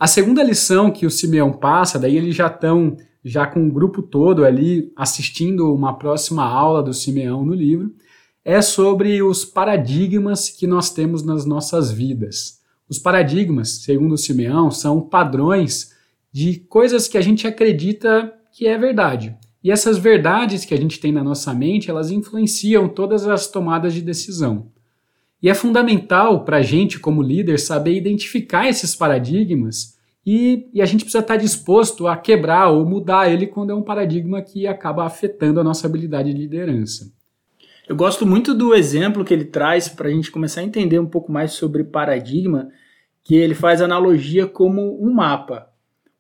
A 0.01 0.07
segunda 0.07 0.43
lição 0.43 0.91
que 0.91 1.05
o 1.05 1.11
Simeão 1.11 1.53
passa, 1.53 1.99
daí 1.99 2.17
eles 2.17 2.35
já 2.35 2.47
estão 2.47 2.97
já 3.23 3.47
com 3.47 3.69
o 3.69 3.71
grupo 3.71 4.01
todo 4.01 4.47
ali 4.47 4.91
assistindo 4.97 5.75
uma 5.75 5.99
próxima 5.99 6.43
aula 6.43 6.83
do 6.83 6.95
Simeão 6.95 7.45
no 7.45 7.53
livro, 7.53 7.93
é 8.43 8.63
sobre 8.63 9.23
os 9.23 9.45
paradigmas 9.45 10.49
que 10.49 10.67
nós 10.67 10.89
temos 10.89 11.23
nas 11.23 11.45
nossas 11.45 11.93
vidas. 11.93 12.61
Os 12.89 12.99
paradigmas, 12.99 13.83
segundo 13.83 14.13
o 14.13 14.17
Simeão, 14.17 14.71
são 14.71 15.03
padrões 15.03 15.91
de 16.33 16.61
coisas 16.61 17.07
que 17.07 17.19
a 17.19 17.21
gente 17.21 17.47
acredita 17.47 18.33
que 18.55 18.67
é 18.67 18.79
verdade. 18.79 19.37
E 19.63 19.71
essas 19.71 19.99
verdades 19.99 20.65
que 20.65 20.73
a 20.73 20.79
gente 20.79 20.99
tem 20.99 21.13
na 21.13 21.23
nossa 21.23 21.53
mente, 21.53 21.91
elas 21.91 22.11
influenciam 22.11 22.89
todas 22.89 23.27
as 23.27 23.49
tomadas 23.49 23.93
de 23.93 24.01
decisão. 24.01 24.73
E 25.43 25.49
é 25.49 25.55
fundamental 25.55 26.45
para 26.45 26.59
a 26.59 26.63
gente, 26.63 26.99
como 26.99 27.23
líder, 27.23 27.59
saber 27.59 27.95
identificar 27.95 28.69
esses 28.69 28.95
paradigmas 28.95 29.99
e, 30.25 30.69
e, 30.75 30.83
a 30.83 30.87
gente 30.87 31.03
precisa 31.03 31.23
estar 31.23 31.37
disposto 31.37 32.07
a 32.07 32.17
quebrar 32.17 32.69
ou 32.69 32.85
mudar 32.85 33.33
ele 33.33 33.47
quando 33.47 33.71
é 33.71 33.75
um 33.75 33.83
paradigma 33.83 34.43
que 34.43 34.67
acaba 34.67 35.05
afetando 35.05 35.59
a 35.59 35.65
nossa 35.65 35.87
habilidade 35.87 36.33
de 36.33 36.39
liderança. 36.39 37.11
Eu 37.89 37.97
gosto 37.97 38.27
muito 38.27 38.55
do 38.55 38.75
exemplo 38.75 39.25
que 39.25 39.33
ele 39.33 39.47
traz 39.47 39.89
para 39.89 40.09
a 40.09 40.13
gente 40.13 40.31
começar 40.31 40.61
a 40.61 40.65
entender 40.65 40.99
um 40.99 41.07
pouco 41.07 41.33
mais 41.33 41.53
sobre 41.53 41.83
paradigma, 41.83 42.69
que 43.25 43.35
ele 43.35 43.55
faz 43.55 43.81
analogia 43.81 44.47
como 44.47 45.03
um 45.03 45.13
mapa. 45.13 45.69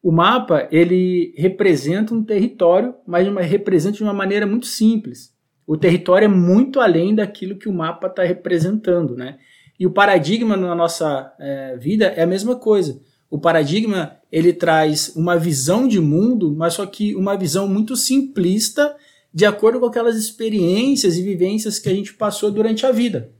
O 0.03 0.11
mapa 0.11 0.67
ele 0.73 1.35
representa 1.37 2.15
um 2.15 2.25
território, 2.25 2.95
mas 3.07 3.29
uma, 3.29 3.43
representa 3.43 3.99
de 3.99 4.03
uma 4.03 4.15
maneira 4.15 4.47
muito 4.47 4.67
simples. 4.67 5.33
O 5.67 5.77
território 5.77 6.27
é 6.27 6.29
muito 6.29 6.81
além 6.81 7.15
daquilo 7.15 7.57
que 7.57 7.69
o 7.69 7.73
mapa 7.73 8.09
está 8.09 8.25
representando, 8.25 9.17
né? 9.17 9.39
E 9.79 9.87
o 9.87 9.91
paradigma 9.91 10.57
na 10.57 10.75
nossa 10.75 11.33
é, 11.39 11.77
vida 11.77 12.07
é 12.07 12.23
a 12.23 12.27
mesma 12.27 12.57
coisa. 12.57 13.01
O 13.31 13.39
paradigma 13.39 14.17
ele 14.31 14.53
traz 14.53 15.13
uma 15.17 15.39
visão 15.39 15.89
de 15.89 16.01
mundo, 16.01 16.55
mas 16.55 16.75
só 16.75 16.85
que 16.85 17.15
uma 17.15 17.37
visão 17.37 17.69
muito 17.69 17.97
simplista, 17.97 18.95
de 19.33 19.47
acordo 19.47 19.81
com 19.81 19.87
aquelas 19.87 20.17
experiências 20.17 21.17
e 21.17 21.23
vivências 21.23 21.79
que 21.79 21.89
a 21.89 21.95
gente 21.95 22.15
passou 22.15 22.51
durante 22.51 22.85
a 22.85 22.93
vida. 22.93 23.33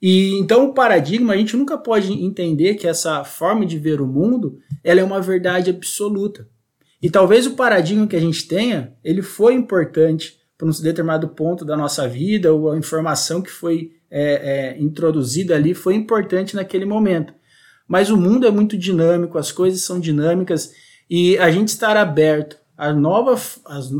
E 0.00 0.34
então 0.40 0.66
o 0.66 0.74
paradigma 0.74 1.32
a 1.32 1.36
gente 1.36 1.56
nunca 1.56 1.78
pode 1.78 2.12
entender 2.12 2.74
que 2.74 2.88
essa 2.88 3.22
forma 3.22 3.64
de 3.64 3.78
ver 3.78 4.00
o 4.00 4.06
mundo 4.06 4.58
ela 4.82 5.00
é 5.00 5.04
uma 5.04 5.20
verdade 5.20 5.70
absoluta. 5.70 6.48
E 7.00 7.08
talvez 7.08 7.46
o 7.46 7.54
paradigma 7.54 8.06
que 8.06 8.16
a 8.16 8.20
gente 8.20 8.48
tenha 8.48 8.94
ele 9.04 9.22
foi 9.22 9.54
importante 9.54 10.41
para 10.62 10.70
um 10.70 10.80
determinado 10.80 11.26
ponto 11.26 11.64
da 11.64 11.76
nossa 11.76 12.06
vida 12.06 12.52
ou 12.52 12.70
a 12.70 12.78
informação 12.78 13.42
que 13.42 13.50
foi 13.50 13.94
é, 14.08 14.76
é, 14.76 14.80
introduzida 14.80 15.56
ali 15.56 15.74
foi 15.74 15.96
importante 15.96 16.54
naquele 16.54 16.84
momento. 16.84 17.34
Mas 17.88 18.10
o 18.10 18.16
mundo 18.16 18.46
é 18.46 18.50
muito 18.52 18.78
dinâmico, 18.78 19.38
as 19.38 19.50
coisas 19.50 19.80
são 19.80 19.98
dinâmicas 19.98 20.70
e 21.10 21.36
a 21.38 21.50
gente 21.50 21.66
estar 21.66 21.96
aberto 21.96 22.56
a, 22.78 22.92
nova, 22.92 23.36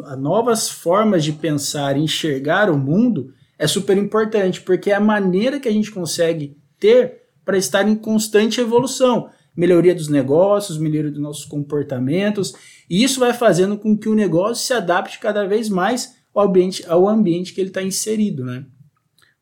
a 0.04 0.14
novas 0.14 0.71
formas 0.71 1.25
de 1.25 1.33
pensar 1.33 1.97
e 1.97 2.02
enxergar 2.02 2.71
o 2.71 2.78
mundo 2.78 3.35
é 3.59 3.66
super 3.66 3.99
importante, 3.99 4.61
porque 4.61 4.92
é 4.92 4.95
a 4.95 5.00
maneira 5.00 5.59
que 5.59 5.69
a 5.69 5.73
gente 5.73 5.90
consegue 5.90 6.57
ter 6.78 7.23
para 7.45 7.59
estar 7.59 7.88
em 7.88 7.97
constante 7.97 8.61
evolução. 8.61 9.28
Melhoria 9.57 9.97
dos 9.97 10.07
negócios, 10.07 10.78
melhoria 10.78 11.11
dos 11.11 11.21
nossos 11.21 11.45
comportamentos, 11.45 12.54
e 12.88 13.02
isso 13.02 13.19
vai 13.19 13.33
fazendo 13.33 13.76
com 13.76 13.99
que 13.99 14.09
o 14.09 14.14
negócio 14.14 14.64
se 14.64 14.73
adapte 14.73 15.19
cada 15.19 15.45
vez 15.45 15.69
mais 15.69 16.21
ao 16.34 16.46
ambiente, 16.46 16.84
ao 16.88 17.08
ambiente 17.08 17.52
que 17.52 17.60
ele 17.60 17.68
está 17.68 17.82
inserido. 17.82 18.44
Né? 18.44 18.64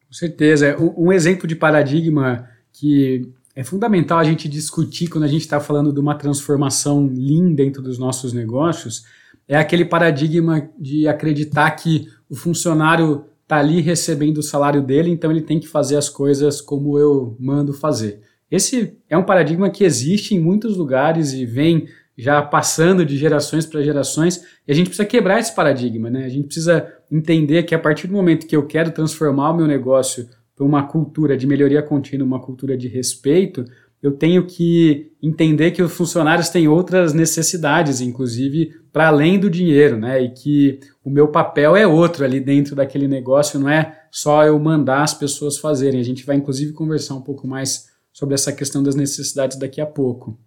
Com 0.07 0.13
certeza. 0.13 0.77
Um 0.97 1.13
exemplo 1.13 1.47
de 1.47 1.57
paradigma 1.57 2.49
que 2.73 3.33
é 3.55 3.65
fundamental 3.65 4.19
a 4.19 4.25
gente 4.25 4.49
discutir 4.49 5.09
quando 5.09 5.25
a 5.25 5.29
gente 5.29 5.43
está 5.43 5.61
falando 5.61 5.93
de 5.93 6.01
uma 6.01 6.15
transformação 6.15 7.07
lean 7.07 7.53
dentro 7.53 7.83
dos 7.83 7.99
nossos 7.99 8.33
negócios, 8.33 9.05
é 9.47 9.57
aquele 9.57 9.85
paradigma 9.85 10.69
de 10.79 11.09
acreditar 11.09 11.71
que 11.73 12.09
o 12.29 12.37
funcionário 12.37 13.25
está 13.43 13.59
ali 13.59 13.81
recebendo 13.81 14.39
o 14.39 14.43
salário 14.43 14.81
dele, 14.81 15.11
então 15.11 15.31
ele 15.31 15.41
tem 15.41 15.59
que 15.59 15.67
fazer 15.67 15.97
as 15.97 16.09
coisas 16.09 16.61
como 16.61 16.97
eu 16.99 17.37
mando 17.39 17.73
fazer. 17.73 18.21
Esse 18.49 18.97
é 19.09 19.19
um 19.19 19.25
paradigma 19.25 19.69
que 19.69 19.85
existe 19.85 20.35
em 20.35 20.41
muitos 20.41 20.77
lugares 20.77 21.33
e 21.33 21.45
vem 21.45 21.89
já 22.17 22.43
passando 22.43 23.05
de 23.05 23.17
gerações 23.17 23.65
para 23.65 23.83
gerações, 23.83 24.43
e 24.67 24.73
a 24.73 24.75
gente 24.75 24.89
precisa 24.89 25.09
quebrar 25.09 25.41
esse 25.41 25.55
paradigma, 25.55 26.11
né? 26.11 26.25
A 26.25 26.29
gente 26.29 26.47
precisa 26.47 26.87
entender 27.11 27.63
que 27.63 27.75
a 27.75 27.79
partir 27.79 28.07
do 28.07 28.13
momento 28.13 28.47
que 28.47 28.55
eu 28.55 28.67
quero 28.67 28.91
transformar 28.91 29.51
o 29.51 29.57
meu 29.57 29.67
negócio 29.67 30.29
para 30.55 30.67
uma 30.67 30.87
cultura 30.87 31.37
de 31.37 31.47
melhoria 31.47 31.83
contínua, 31.83 32.27
uma 32.27 32.41
cultura 32.41 32.77
de 32.77 32.89
respeito, 32.89 33.65
eu 34.03 34.13
tenho 34.13 34.47
que 34.47 35.13
entender 35.23 35.73
que 35.73 35.83
os 35.83 35.93
funcionários 35.93 36.49
têm 36.49 36.67
outras 36.67 37.13
necessidades, 37.13 38.01
inclusive 38.01 38.73
para 38.93 39.09
além 39.09 39.39
do 39.39 39.51
dinheiro, 39.51 39.99
né? 39.99 40.23
E 40.23 40.31
que 40.31 40.81
o 41.05 41.11
meu 41.11 41.29
papel 41.29 41.77
é 41.77 41.87
outro 41.87 42.25
ali 42.25 42.41
dentro 42.41 42.75
daquele 42.75 43.07
negócio, 43.07 43.61
não 43.61 43.69
é 43.69 44.01
só 44.11 44.45
eu 44.45 44.59
mandar 44.59 45.03
as 45.03 45.15
pessoas 45.15 45.59
fazerem. 45.59 46.01
A 46.01 46.05
gente 46.05 46.25
vai 46.25 46.37
inclusive 46.37 46.73
conversar 46.73 47.15
um 47.15 47.23
pouco 47.23 47.47
mais 47.47 47.89
sobre 48.13 48.35
essa 48.35 48.53
questão 48.53 48.83
das 48.83 48.95
necessidades 48.95 49.59
daqui 49.59 49.81
a 49.81 49.87
pouco. 49.87 50.39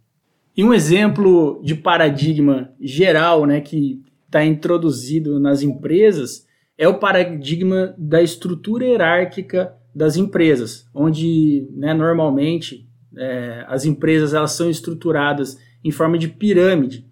E 0.55 0.63
um 0.63 0.73
exemplo 0.73 1.59
de 1.63 1.73
paradigma 1.73 2.71
geral, 2.79 3.45
né, 3.45 3.59
que 3.59 4.01
está 4.25 4.45
introduzido 4.45 5.39
nas 5.39 5.61
empresas 5.61 6.45
é 6.77 6.87
o 6.87 6.99
paradigma 6.99 7.93
da 7.97 8.21
estrutura 8.21 8.85
hierárquica 8.85 9.73
das 9.93 10.15
empresas, 10.15 10.87
onde 10.93 11.67
né, 11.71 11.93
normalmente 11.93 12.87
é, 13.15 13.63
as 13.67 13.85
empresas 13.85 14.33
elas 14.33 14.51
são 14.51 14.69
estruturadas 14.69 15.57
em 15.83 15.91
forma 15.91 16.17
de 16.17 16.27
pirâmide, 16.27 17.05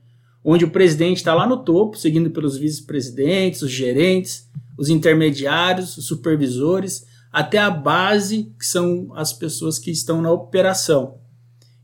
onde 0.44 0.66
o 0.66 0.72
presidente 0.72 1.18
está 1.18 1.34
lá 1.34 1.46
no 1.46 1.64
topo, 1.64 1.98
seguindo 1.98 2.32
pelos 2.32 2.58
vice-presidentes, 2.58 3.62
os 3.62 3.72
gerentes, 3.72 4.50
os 4.78 4.90
intermediários, 4.90 5.98
os 5.98 6.08
supervisores, 6.08 7.06
até 7.32 7.60
a 7.60 7.70
base, 7.70 8.52
que 8.58 8.66
são 8.66 9.12
as 9.16 9.32
pessoas 9.32 9.78
que 9.78 9.92
estão 9.92 10.22
na 10.22 10.32
operação. 10.32 11.20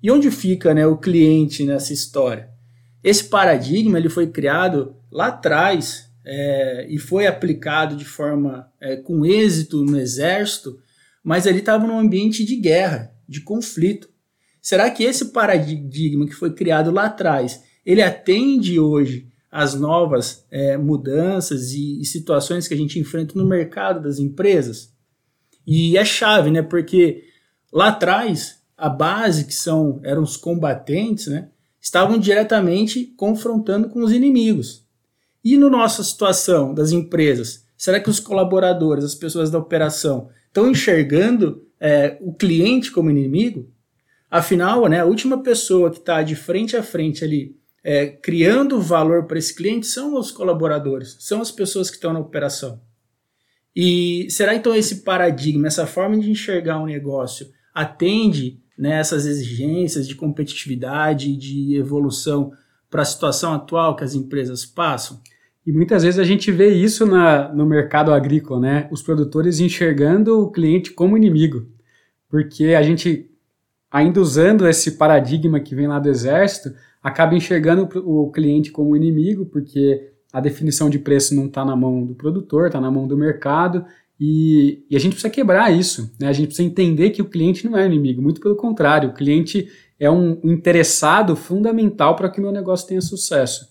E 0.02 0.12
onde 0.12 0.30
fica 0.30 0.74
né, 0.74 0.86
o 0.86 0.98
cliente 0.98 1.66
nessa 1.66 1.94
história? 1.94 2.50
Esse 3.04 3.24
paradigma 3.24 3.98
ele 3.98 4.10
foi 4.10 4.28
criado 4.28 4.96
lá 5.12 5.28
atrás 5.28 6.10
é, 6.26 6.86
e 6.90 6.98
foi 6.98 7.26
aplicado 7.26 7.96
de 7.96 8.06
forma 8.06 8.70
é, 8.82 8.98
com 8.98 9.26
êxito 9.26 9.84
no 9.84 9.98
exército, 9.98 10.78
mas 11.24 11.46
ele 11.46 11.60
estava 11.60 11.88
num 11.88 11.98
ambiente 11.98 12.44
de 12.44 12.56
guerra, 12.58 13.14
de 13.28 13.42
conflito. 13.42 14.10
Será 14.62 14.92
que 14.92 15.04
esse 15.04 15.32
paradigma 15.32 16.26
que 16.26 16.34
foi 16.34 16.54
criado 16.54 16.92
lá 16.92 17.06
atrás, 17.06 17.64
ele 17.86 18.02
atende 18.02 18.80
hoje 18.80 19.30
às 19.50 19.74
novas 19.74 20.46
é, 20.52 20.78
mudanças 20.78 21.72
e, 21.72 22.02
e, 22.02 22.06
situações 22.06 22.68
que 22.68 22.74
a 22.74 22.78
gente 22.78 23.00
enfrenta 23.00 23.34
no 23.38 23.48
mercado 23.48 24.02
das 24.02 24.20
empresas? 24.20 24.94
E 25.66 25.98
é 25.98 26.04
chave, 26.04 26.52
né? 26.52 26.62
Porque 26.62 27.24
lá 27.72 27.88
atrás 27.88 28.62
a 28.78 28.88
base 28.88 29.46
que 29.46 29.54
são 29.54 30.00
eram 30.04 30.22
os 30.22 30.38
combatentes, 30.38 31.28
né? 31.28 31.50
Estavam 31.82 32.20
diretamente 32.20 33.06
confrontando 33.18 33.90
com 33.90 34.04
os 34.04 34.12
inimigos. 34.12 34.86
E 35.44 35.58
na 35.58 35.62
no 35.62 35.70
nossa 35.70 36.04
situação 36.04 36.74
das 36.74 36.92
empresas, 36.92 37.66
será 37.78 38.00
que 38.00 38.10
os 38.10 38.20
colaboradores, 38.20 39.04
as 39.04 39.16
pessoas 39.16 39.50
da 39.50 39.58
operação, 39.58 40.30
estão 40.48 40.70
enxergando 40.70 41.66
é, 41.80 42.18
o 42.22 42.34
cliente 42.34 42.92
como 42.92 43.10
inimigo, 43.10 43.72
afinal, 44.30 44.88
né, 44.88 45.00
a 45.00 45.06
última 45.06 45.42
pessoa 45.42 45.90
que 45.90 46.00
está 46.00 46.22
de 46.22 46.36
frente 46.36 46.76
a 46.76 46.84
frente 46.84 47.24
ali, 47.24 47.56
é, 47.84 48.08
criando 48.08 48.82
valor 48.82 49.26
para 49.26 49.38
esse 49.38 49.56
cliente, 49.56 49.88
são 49.88 50.20
os 50.20 50.32
colaboradores, 50.32 51.16
são 51.20 51.42
as 51.42 51.52
pessoas 51.52 51.90
que 51.90 51.96
estão 51.96 52.12
na 52.12 52.20
operação. 52.20 52.82
E 53.76 54.28
será 54.30 54.56
então 54.56 54.76
esse 54.76 55.04
paradigma, 55.04 55.68
essa 55.68 55.86
forma 55.88 56.18
de 56.18 56.30
enxergar 56.30 56.82
um 56.82 56.88
negócio, 56.88 57.48
atende 57.74 58.60
né, 58.78 59.00
essas 59.00 59.26
exigências 59.26 60.08
de 60.08 60.16
competitividade, 60.16 61.36
de 61.36 61.76
evolução 61.76 62.52
para 62.90 63.02
a 63.02 63.06
situação 63.06 63.54
atual 63.54 63.96
que 63.96 64.04
as 64.04 64.14
empresas 64.14 64.66
passam? 64.66 65.20
E 65.66 65.72
muitas 65.72 66.04
vezes 66.04 66.18
a 66.18 66.24
gente 66.24 66.50
vê 66.50 66.70
isso 66.70 67.06
na, 67.06 67.54
no 67.54 67.66
mercado 67.66 68.14
agrícola, 68.14 68.62
né? 68.62 68.88
Os 68.90 69.02
produtores 69.02 69.60
enxergando 69.60 70.40
o 70.40 70.50
cliente 70.50 70.92
como 70.92 71.18
inimigo. 71.18 71.68
Porque 72.30 72.68
a 72.68 72.82
gente, 72.82 73.30
ainda 73.92 74.22
usando 74.22 74.66
esse 74.66 74.92
paradigma 74.92 75.60
que 75.60 75.76
vem 75.76 75.88
lá 75.88 76.00
do 76.00 76.08
exército, 76.08 76.74
acaba 77.04 77.36
enxergando 77.36 77.90
o 78.06 78.32
cliente 78.32 78.72
como 78.72 78.96
inimigo, 78.96 79.46
porque 79.46 80.14
a 80.32 80.40
definição 80.40 80.90
de 80.90 81.00
preço 81.00 81.36
não 81.36 81.48
está 81.48 81.66
na 81.66 81.76
mão 81.76 82.06
do 82.06 82.16
produtor, 82.16 82.68
está 82.68 82.80
na 82.80 82.92
mão 82.92 83.06
do 83.06 83.18
mercado, 83.18 83.86
e, 84.20 84.84
e, 84.90 84.96
a 84.96 85.00
gente 85.00 85.14
precisa 85.14 85.30
quebrar 85.30 85.72
isso. 85.72 86.14
Né? 86.20 86.28
A 86.28 86.34
gente 86.34 86.48
precisa 86.48 86.68
entender 86.68 87.12
que 87.12 87.22
o 87.22 87.30
cliente 87.30 87.66
não 87.66 87.78
é 87.78 87.86
inimigo, 87.86 88.22
muito 88.22 88.42
pelo 88.42 88.56
contrário, 88.56 89.10
o 89.10 89.14
cliente 89.14 89.68
é 90.00 90.10
um 90.10 90.40
interessado 90.44 91.36
fundamental 91.36 92.16
para 92.16 92.30
que 92.30 92.40
o 92.40 92.44
meu 92.44 92.52
negócio 92.52 92.88
tenha 92.88 93.02
sucesso 93.02 93.68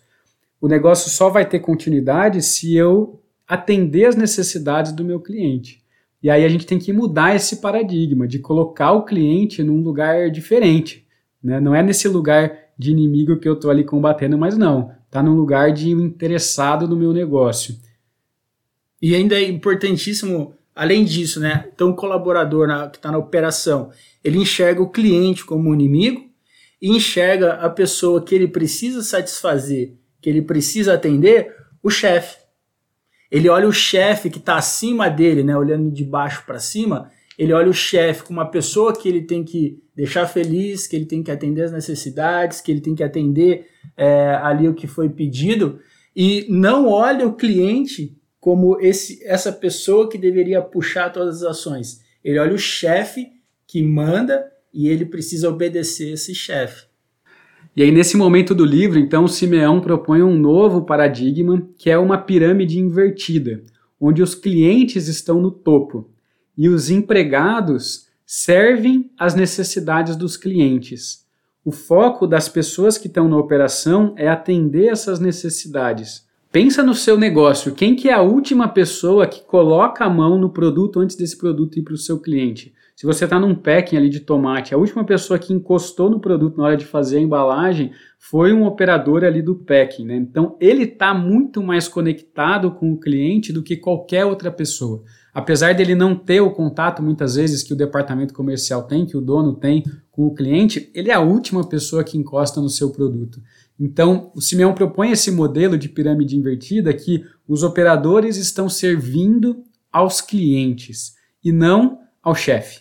o 0.61 0.69
negócio 0.69 1.11
só 1.11 1.29
vai 1.29 1.47
ter 1.49 1.61
continuidade 1.61 2.43
se 2.43 2.75
eu 2.75 3.21
atender 3.47 4.07
as 4.07 4.17
necessidades 4.17 4.93
do 4.93 5.05
meu 5.05 5.21
cliente. 5.21 5.83
E 6.23 6.31
aí 6.31 6.45
a 6.45 6.49
gente 6.49 6.67
tem 6.67 6.79
que 6.79 6.93
mudar 6.93 7.37
esse 7.37 7.61
paradigma 7.61 8.27
de 8.27 8.39
colocar 8.39 8.93
o 8.93 9.05
cliente 9.05 9.63
num 9.63 9.81
lugar 9.81 10.31
diferente. 10.31 11.07
Né? 11.43 11.61
Não 11.61 11.75
é 11.75 11.83
nesse 11.83 12.09
lugar 12.09 12.53
de 12.77 12.91
inimigo 12.91 13.39
que 13.39 13.49
eu 13.49 13.55
estou 13.55 13.71
ali 13.71 13.85
combatendo, 13.85 14.37
mas 14.37 14.57
não. 14.57 14.91
está 15.07 15.23
no 15.23 15.35
lugar 15.35 15.73
de 15.73 15.91
interessado 15.91 16.89
no 16.89 16.97
meu 16.97 17.13
negócio. 17.13 17.77
E 19.01 19.15
ainda 19.15 19.35
é 19.35 19.45
importantíssimo, 19.45 20.55
além 20.75 21.05
disso, 21.05 21.41
né? 21.41 21.69
Então, 21.75 21.91
o 21.91 21.97
colaborador 21.97 22.67
na, 22.67 22.89
que 22.89 22.97
está 22.97 23.11
na 23.11 23.19
operação, 23.19 23.91
ele 24.25 24.39
enxerga 24.39 24.83
o 24.83 24.91
cliente 24.91 25.45
como 25.45 25.71
um 25.71 25.75
inimigo 25.75 26.25
e 26.81 26.91
enxerga 26.91 27.55
a 27.55 27.69
pessoa 27.71 28.23
que 28.23 28.35
ele 28.35 28.49
precisa 28.49 29.03
satisfazer, 29.03 29.95
que 30.21 30.29
ele 30.29 30.43
precisa 30.43 30.95
atender, 30.95 31.55
o 31.83 31.91
chefe. 31.91 32.39
Ele 33.31 33.49
olha 33.49 33.69
o 33.69 33.73
chefe 33.73 34.31
que 34.31 34.39
está 34.39 34.57
acima 34.57 35.09
dele, 35.09 35.43
né? 35.43 35.57
Olhando 35.57 35.91
de 35.91 36.05
baixo 36.05 36.45
para 36.47 36.59
cima, 36.59 37.11
ele 37.39 37.53
olha 37.53 37.69
o 37.69 37.75
chefe 37.75 38.25
como 38.25 38.41
uma 38.41 38.51
pessoa 38.51 38.97
que 38.97 39.09
ele 39.09 39.23
tem 39.23 39.45
que 39.45 39.79
deixar 39.95 40.27
feliz, 40.27 40.87
que 40.87 40.97
ele 40.97 41.07
tem 41.07 41.23
que 41.23 41.31
atender 41.31 41.63
as 41.63 41.73
necessidades, 41.73 42.61
que 42.61 42.71
ele 42.71 42.81
tem 42.81 42.95
que 42.95 43.03
atender 43.03 43.67
é, 43.97 44.39
ali 44.43 44.69
o 44.69 44.75
que 44.75 44.87
foi 44.87 45.09
pedido, 45.09 45.79
e 46.15 46.47
não 46.49 46.89
olha 46.89 47.27
o 47.27 47.35
cliente 47.35 48.17
como 48.47 48.79
esse, 48.81 49.19
essa 49.25 49.51
pessoa 49.51 50.09
que 50.09 50.17
deveria 50.17 50.63
puxar 50.63 51.11
todas 51.11 51.43
as 51.43 51.51
ações. 51.51 52.01
Ele 52.23 52.39
olha 52.39 52.55
o 52.55 52.59
chefe 52.59 53.33
que 53.67 53.83
manda 53.83 54.47
e 54.73 54.87
ele 54.87 55.05
precisa 55.05 55.49
obedecer 55.49 56.13
esse 56.13 56.33
chefe. 56.33 56.87
E 57.75 57.83
aí, 57.83 57.91
nesse 57.91 58.17
momento 58.17 58.55
do 58.55 58.65
livro, 58.65 59.01
então, 59.01 59.27
Simeão 59.27 59.81
propõe 59.81 60.23
um 60.23 60.39
novo 60.39 60.83
paradigma, 60.83 61.69
que 61.77 61.91
é 61.91 61.99
uma 61.99 62.19
pirâmide 62.19 62.79
invertida, 62.79 63.65
onde 64.01 64.23
os 64.23 64.33
clientes 64.33 65.09
estão 65.09 65.41
no 65.41 65.51
topo 65.51 66.09
e 66.57 66.69
os 66.69 66.89
empregados 66.89 68.07
servem 68.25 69.11
às 69.19 69.35
necessidades 69.35 70.15
dos 70.15 70.37
clientes. 70.37 71.27
O 71.65 71.73
foco 71.73 72.29
das 72.29 72.49
pessoas 72.49 72.97
que 72.97 73.09
estão 73.09 73.29
na 73.29 73.39
operação 73.39 74.15
é 74.17 74.29
atender 74.29 74.87
essas 74.87 75.19
necessidades. 75.19 76.26
Pensa 76.57 76.83
no 76.83 76.95
seu 76.95 77.19
negócio, 77.19 77.75
quem 77.75 77.95
que 77.95 78.09
é 78.09 78.15
a 78.15 78.23
última 78.23 78.67
pessoa 78.67 79.27
que 79.27 79.45
coloca 79.45 80.07
a 80.07 80.09
mão 80.09 80.39
no 80.39 80.49
produto 80.49 80.99
antes 81.01 81.15
desse 81.15 81.37
produto 81.37 81.79
ir 81.79 81.83
para 81.83 81.93
o 81.93 81.99
seu 81.99 82.19
cliente? 82.19 82.73
Se 82.97 83.05
você 83.05 83.25
está 83.25 83.39
num 83.39 83.55
packing 83.55 83.99
ali 83.99 84.09
de 84.09 84.21
tomate, 84.21 84.75
a 84.75 84.79
última 84.79 85.05
pessoa 85.05 85.39
que 85.39 85.53
encostou 85.53 86.09
no 86.09 86.19
produto 86.19 86.57
na 86.57 86.65
hora 86.65 86.77
de 86.79 86.87
fazer 86.87 87.19
a 87.19 87.21
embalagem 87.21 87.93
foi 88.19 88.55
um 88.55 88.65
operador 88.65 89.23
ali 89.23 89.43
do 89.43 89.55
packing, 89.55 90.07
né? 90.07 90.17
Então 90.17 90.57
ele 90.59 90.85
está 90.85 91.13
muito 91.13 91.63
mais 91.63 91.89
conectado 91.89 92.71
com 92.71 92.91
o 92.91 92.99
cliente 92.99 93.53
do 93.53 93.63
que 93.63 93.77
qualquer 93.77 94.25
outra 94.25 94.51
pessoa 94.51 95.05
apesar 95.37 95.75
dele 95.75 95.95
não 95.95 96.17
ter 96.17 96.41
o 96.41 96.51
contato 96.51 97.03
muitas 97.03 97.35
vezes 97.35 97.63
que 97.63 97.75
o 97.75 97.77
departamento 97.77 98.33
comercial 98.33 98.85
tem, 98.85 99.05
que 99.05 99.19
o 99.19 99.21
dono 99.21 99.53
tem 99.53 99.85
com 100.11 100.27
o 100.27 100.35
cliente, 100.35 100.91
ele 100.95 101.11
é 101.11 101.15
a 101.15 101.21
última 101.21 101.63
pessoa 101.63 102.03
que 102.03 102.17
encosta 102.17 102.59
no 102.59 102.71
seu 102.71 102.89
produto. 102.89 103.39
Então, 103.79 104.31
o 104.35 104.41
Simeão 104.41 104.75
propõe 104.75 105.11
esse 105.11 105.31
modelo 105.31 105.77
de 105.77 105.89
pirâmide 105.89 106.37
invertida 106.37 106.95
que 106.95 107.25
os 107.47 107.63
operadores 107.63 108.37
estão 108.37 108.69
servindo 108.69 109.63
aos 109.93 110.21
clientes 110.21 111.15
e 111.45 111.53
não 111.53 112.01
ao 112.23 112.35
chefe. 112.35 112.81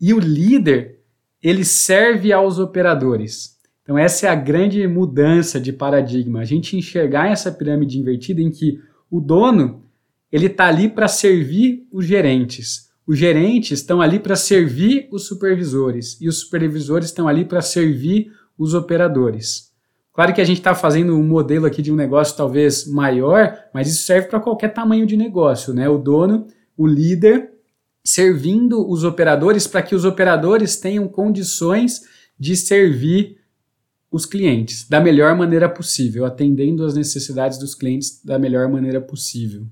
E 0.00 0.12
o 0.12 0.18
líder, 0.18 1.00
ele 1.42 1.64
serve 1.64 2.32
aos 2.32 2.58
operadores. 2.58 3.56
Então, 3.82 3.96
essa 3.96 4.26
é 4.26 4.28
a 4.28 4.34
grande 4.34 4.86
mudança 4.86 5.58
de 5.58 5.72
paradigma. 5.72 6.40
A 6.40 6.44
gente 6.44 6.76
enxergar 6.76 7.30
essa 7.30 7.50
pirâmide 7.50 7.98
invertida 7.98 8.40
em 8.40 8.50
que 8.50 8.78
o 9.10 9.20
dono 9.20 9.84
ele 10.30 10.46
está 10.46 10.66
ali 10.66 10.88
para 10.88 11.08
servir 11.08 11.86
os 11.90 12.04
gerentes. 12.04 12.88
Os 13.06 13.18
gerentes 13.18 13.78
estão 13.80 14.02
ali 14.02 14.18
para 14.18 14.36
servir 14.36 15.08
os 15.10 15.26
supervisores 15.26 16.20
e 16.20 16.28
os 16.28 16.40
supervisores 16.40 17.06
estão 17.06 17.26
ali 17.26 17.46
para 17.46 17.62
servir 17.62 18.30
os 18.58 18.74
operadores. 18.74 19.67
Claro 20.18 20.34
que 20.34 20.40
a 20.40 20.44
gente 20.44 20.58
está 20.58 20.74
fazendo 20.74 21.16
um 21.16 21.22
modelo 21.22 21.64
aqui 21.64 21.80
de 21.80 21.92
um 21.92 21.94
negócio 21.94 22.36
talvez 22.36 22.84
maior, 22.88 23.56
mas 23.72 23.86
isso 23.86 24.02
serve 24.02 24.26
para 24.26 24.40
qualquer 24.40 24.74
tamanho 24.74 25.06
de 25.06 25.16
negócio, 25.16 25.72
né? 25.72 25.88
O 25.88 25.96
dono, 25.96 26.48
o 26.76 26.88
líder, 26.88 27.52
servindo 28.04 28.84
os 28.90 29.04
operadores 29.04 29.68
para 29.68 29.80
que 29.80 29.94
os 29.94 30.04
operadores 30.04 30.76
tenham 30.76 31.06
condições 31.06 32.00
de 32.36 32.56
servir 32.56 33.36
os 34.10 34.26
clientes 34.26 34.88
da 34.88 35.00
melhor 35.00 35.36
maneira 35.36 35.68
possível, 35.68 36.24
atendendo 36.24 36.84
às 36.84 36.96
necessidades 36.96 37.56
dos 37.56 37.76
clientes 37.76 38.20
da 38.24 38.40
melhor 38.40 38.68
maneira 38.68 39.00
possível. 39.00 39.68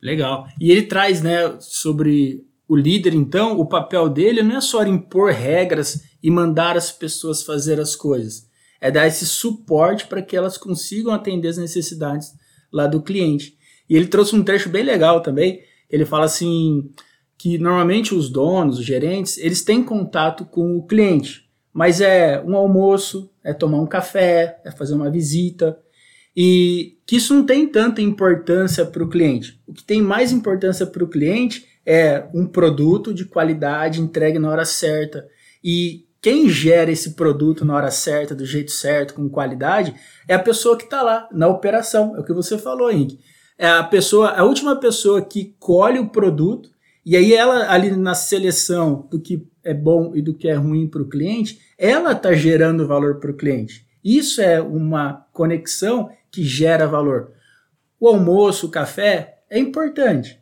Legal. 0.00 0.48
E 0.58 0.70
ele 0.70 0.84
traz, 0.84 1.20
né, 1.20 1.54
sobre 1.60 2.46
o 2.66 2.74
líder, 2.74 3.12
então, 3.12 3.60
o 3.60 3.66
papel 3.66 4.08
dele 4.08 4.42
não 4.42 4.56
é 4.56 4.60
só 4.62 4.82
impor 4.86 5.32
regras 5.32 6.02
e 6.22 6.30
mandar 6.30 6.78
as 6.78 6.90
pessoas 6.90 7.42
fazer 7.42 7.78
as 7.78 7.94
coisas. 7.94 8.50
É 8.82 8.90
dar 8.90 9.06
esse 9.06 9.24
suporte 9.24 10.06
para 10.06 10.20
que 10.20 10.36
elas 10.36 10.58
consigam 10.58 11.14
atender 11.14 11.48
as 11.48 11.56
necessidades 11.56 12.34
lá 12.70 12.86
do 12.86 13.00
cliente. 13.00 13.56
E 13.88 13.96
ele 13.96 14.08
trouxe 14.08 14.34
um 14.34 14.42
trecho 14.42 14.68
bem 14.68 14.82
legal 14.82 15.22
também. 15.22 15.60
Ele 15.88 16.04
fala 16.04 16.24
assim 16.24 16.90
que 17.38 17.58
normalmente 17.58 18.14
os 18.14 18.28
donos, 18.28 18.78
os 18.78 18.84
gerentes, 18.84 19.38
eles 19.38 19.62
têm 19.62 19.82
contato 19.82 20.44
com 20.44 20.76
o 20.76 20.86
cliente, 20.86 21.48
mas 21.72 22.00
é 22.00 22.42
um 22.46 22.56
almoço, 22.56 23.30
é 23.42 23.52
tomar 23.52 23.80
um 23.80 23.86
café, 23.86 24.60
é 24.64 24.70
fazer 24.70 24.94
uma 24.94 25.10
visita, 25.10 25.78
e 26.36 26.98
que 27.06 27.16
isso 27.16 27.34
não 27.34 27.44
tem 27.44 27.66
tanta 27.66 28.00
importância 28.00 28.86
para 28.86 29.02
o 29.02 29.08
cliente. 29.08 29.60
O 29.66 29.72
que 29.72 29.84
tem 29.84 30.00
mais 30.00 30.32
importância 30.32 30.86
para 30.86 31.04
o 31.04 31.08
cliente 31.08 31.66
é 31.84 32.26
um 32.32 32.46
produto 32.46 33.12
de 33.12 33.24
qualidade 33.24 34.00
entregue 34.00 34.38
na 34.38 34.50
hora 34.50 34.64
certa. 34.64 35.26
E 35.62 36.06
quem 36.22 36.48
gera 36.48 36.90
esse 36.90 37.14
produto 37.14 37.64
na 37.64 37.74
hora 37.74 37.90
certa, 37.90 38.34
do 38.34 38.46
jeito 38.46 38.70
certo, 38.70 39.12
com 39.12 39.28
qualidade, 39.28 39.94
é 40.28 40.34
a 40.34 40.38
pessoa 40.38 40.76
que 40.78 40.84
está 40.84 41.02
lá 41.02 41.28
na 41.32 41.48
operação. 41.48 42.16
É 42.16 42.20
o 42.20 42.24
que 42.24 42.32
você 42.32 42.56
falou, 42.56 42.90
Henrique. 42.90 43.18
É 43.58 43.68
a 43.68 43.82
pessoa, 43.82 44.30
a 44.30 44.44
última 44.44 44.76
pessoa 44.76 45.20
que 45.20 45.54
colhe 45.58 45.98
o 45.98 46.08
produto 46.08 46.70
e 47.04 47.16
aí 47.16 47.34
ela 47.34 47.70
ali 47.72 47.90
na 47.90 48.14
seleção 48.14 49.08
do 49.10 49.20
que 49.20 49.44
é 49.64 49.74
bom 49.74 50.12
e 50.14 50.22
do 50.22 50.32
que 50.32 50.48
é 50.48 50.54
ruim 50.54 50.86
para 50.88 51.02
o 51.02 51.08
cliente, 51.08 51.60
ela 51.76 52.12
está 52.12 52.32
gerando 52.32 52.86
valor 52.86 53.18
para 53.18 53.30
o 53.30 53.36
cliente. 53.36 53.84
Isso 54.04 54.40
é 54.40 54.60
uma 54.60 55.26
conexão 55.32 56.10
que 56.30 56.44
gera 56.44 56.86
valor. 56.86 57.32
O 57.98 58.08
almoço, 58.08 58.66
o 58.66 58.70
café 58.70 59.40
é 59.50 59.58
importante, 59.58 60.40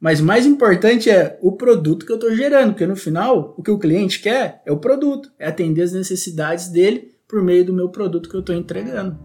mas 0.00 0.20
mais 0.20 0.44
importante 0.46 1.08
é 1.08 1.38
o 1.40 1.52
produto 1.52 2.04
que 2.04 2.12
eu 2.12 2.16
estou 2.16 2.34
gerando, 2.34 2.72
porque 2.72 2.86
no 2.86 2.96
final 2.96 3.54
o 3.56 3.62
que 3.62 3.70
o 3.70 3.78
cliente 3.78 4.20
quer 4.20 4.62
é 4.66 4.72
o 4.72 4.78
produto, 4.78 5.30
é 5.38 5.46
atender 5.46 5.82
as 5.82 5.92
necessidades 5.92 6.68
dele 6.68 7.14
por 7.28 7.42
meio 7.42 7.64
do 7.64 7.72
meu 7.72 7.88
produto 7.88 8.28
que 8.28 8.34
eu 8.34 8.40
estou 8.40 8.54
entregando. 8.54 9.18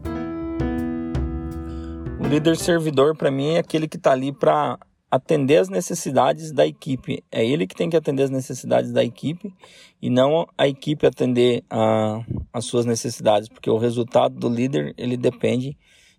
O 2.19 2.27
líder 2.27 2.57
servidor 2.57 3.15
para 3.15 3.31
mim 3.31 3.55
é 3.55 3.59
aquele 3.59 3.87
que 3.87 3.97
está 3.97 4.11
ali 4.11 4.31
para 4.31 4.77
atender 5.09 5.57
as 5.57 5.69
necessidades 5.69 6.51
da 6.51 6.65
equipe. 6.65 7.23
É 7.31 7.45
ele 7.45 7.65
que 7.65 7.75
tem 7.75 7.89
que 7.89 7.97
atender 7.97 8.23
as 8.23 8.29
necessidades 8.29 8.91
da 8.91 9.03
equipe 9.03 9.53
e 10.01 10.09
não 10.09 10.47
a 10.57 10.67
equipe 10.67 11.07
atender 11.07 11.63
a, 11.69 12.21
as 12.53 12.65
suas 12.65 12.85
necessidades, 12.85 13.49
porque 13.49 13.69
o 13.69 13.77
resultado 13.77 14.35
do 14.35 14.49
líder 14.49 14.93
ele 14.97 15.17
depende 15.17 15.77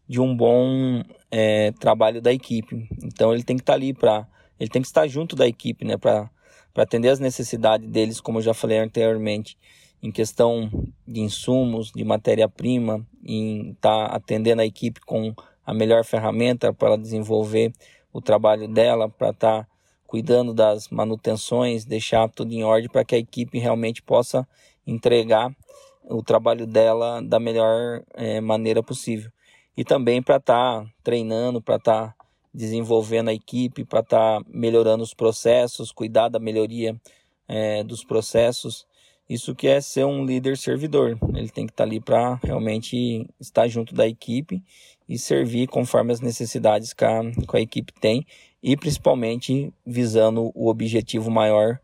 de 0.09 0.21
um 0.21 0.37
bom 0.37 1.03
é, 1.31 1.71
trabalho 1.79 2.21
da 2.21 2.33
equipe. 2.33 2.89
Então 3.05 3.33
ele 3.33 3.45
tem 3.45 3.57
que 3.57 3.63
estar 3.63 3.75
tá 3.75 3.77
ali 3.77 3.95
para, 3.95 4.27
ele 4.61 4.69
tem 4.69 4.83
que 4.83 4.89
estar 4.89 5.09
junto 5.09 5.35
da 5.35 5.49
equipe, 5.49 5.85
né, 5.87 5.97
para 5.97 6.31
atender 6.77 7.09
as 7.09 7.19
necessidades 7.19 7.89
deles, 7.89 8.21
como 8.21 8.39
eu 8.39 8.43
já 8.43 8.53
falei 8.53 8.79
anteriormente, 8.79 9.57
em 10.03 10.13
questão 10.13 10.71
de 11.09 11.21
insumos, 11.21 11.91
de 11.91 12.05
matéria-prima, 12.05 13.05
em 13.25 13.71
estar 13.71 14.09
tá 14.09 14.15
atendendo 14.15 14.61
a 14.61 14.67
equipe 14.67 15.01
com 15.01 15.35
a 15.65 15.73
melhor 15.73 16.05
ferramenta 16.05 16.73
para 16.73 16.97
desenvolver 16.97 17.73
o 18.13 18.21
trabalho 18.21 18.69
dela, 18.69 19.09
para 19.09 19.31
estar 19.31 19.63
tá 19.63 19.69
cuidando 20.07 20.53
das 20.53 20.89
manutenções, 20.89 21.85
deixar 21.85 22.29
tudo 22.29 22.53
em 22.53 22.65
ordem 22.65 22.89
para 22.89 23.05
que 23.05 23.15
a 23.15 23.19
equipe 23.19 23.59
realmente 23.59 24.03
possa 24.03 24.47
entregar 24.87 25.55
o 26.05 26.23
trabalho 26.23 26.67
dela 26.67 27.23
da 27.23 27.39
melhor 27.39 28.03
é, 28.15 28.41
maneira 28.41 28.83
possível. 28.83 29.31
E 29.77 29.85
também 29.85 30.21
para 30.21 30.37
estar 30.37 30.83
tá 30.83 30.91
treinando, 31.03 31.63
para 31.63 31.77
estar 31.77 32.09
tá 32.09 32.15
desenvolvendo 32.53 33.29
a 33.29 33.35
equipe, 33.35 33.85
para 33.85 34.01
estar 34.01 34.41
tá 34.41 34.47
melhorando 34.49 35.03
os 35.03 35.15
processos, 35.15 35.93
cuidar 35.93 36.29
da 36.29 36.39
melhoria 36.39 36.97
é, 37.49 37.83
dos 37.85 38.05
processos. 38.05 38.87
Isso 39.29 39.55
que 39.55 39.69
é 39.69 39.81
ser 39.81 40.05
um 40.05 40.25
líder 40.25 40.57
servidor. 40.57 41.17
Ele 41.35 41.49
tem 41.49 41.67
que 41.67 41.73
estar 41.73 41.85
tá 41.85 41.89
ali 41.89 42.01
para 42.01 42.35
realmente 42.43 43.27
estar 43.39 43.69
junto 43.69 43.95
da 43.95 44.07
equipe 44.07 44.63
e 45.09 45.19
servir 45.19 45.69
conforme 45.69 46.13
as 46.13 46.21
necessidades 46.21 46.93
que 46.93 47.05
a, 47.05 47.21
que 47.23 47.57
a 47.57 47.61
equipe 47.61 47.93
tem 48.01 48.27
e 48.63 48.77
principalmente 48.77 49.73
visando 49.87 50.51
o 50.55 50.69
objetivo 50.69 51.31
maior 51.31 51.79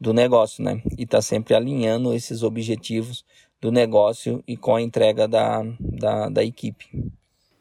do 0.00 0.14
negócio, 0.14 0.64
né? 0.64 0.82
E 0.96 1.04
tá 1.04 1.20
sempre 1.20 1.54
alinhando 1.54 2.14
esses 2.14 2.42
objetivos 2.42 3.24
do 3.60 3.70
negócio 3.70 4.42
e 4.46 4.56
com 4.56 4.74
a 4.74 4.80
entrega 4.80 5.28
da, 5.28 5.62
da, 5.78 6.28
da 6.30 6.44
equipe. 6.44 6.86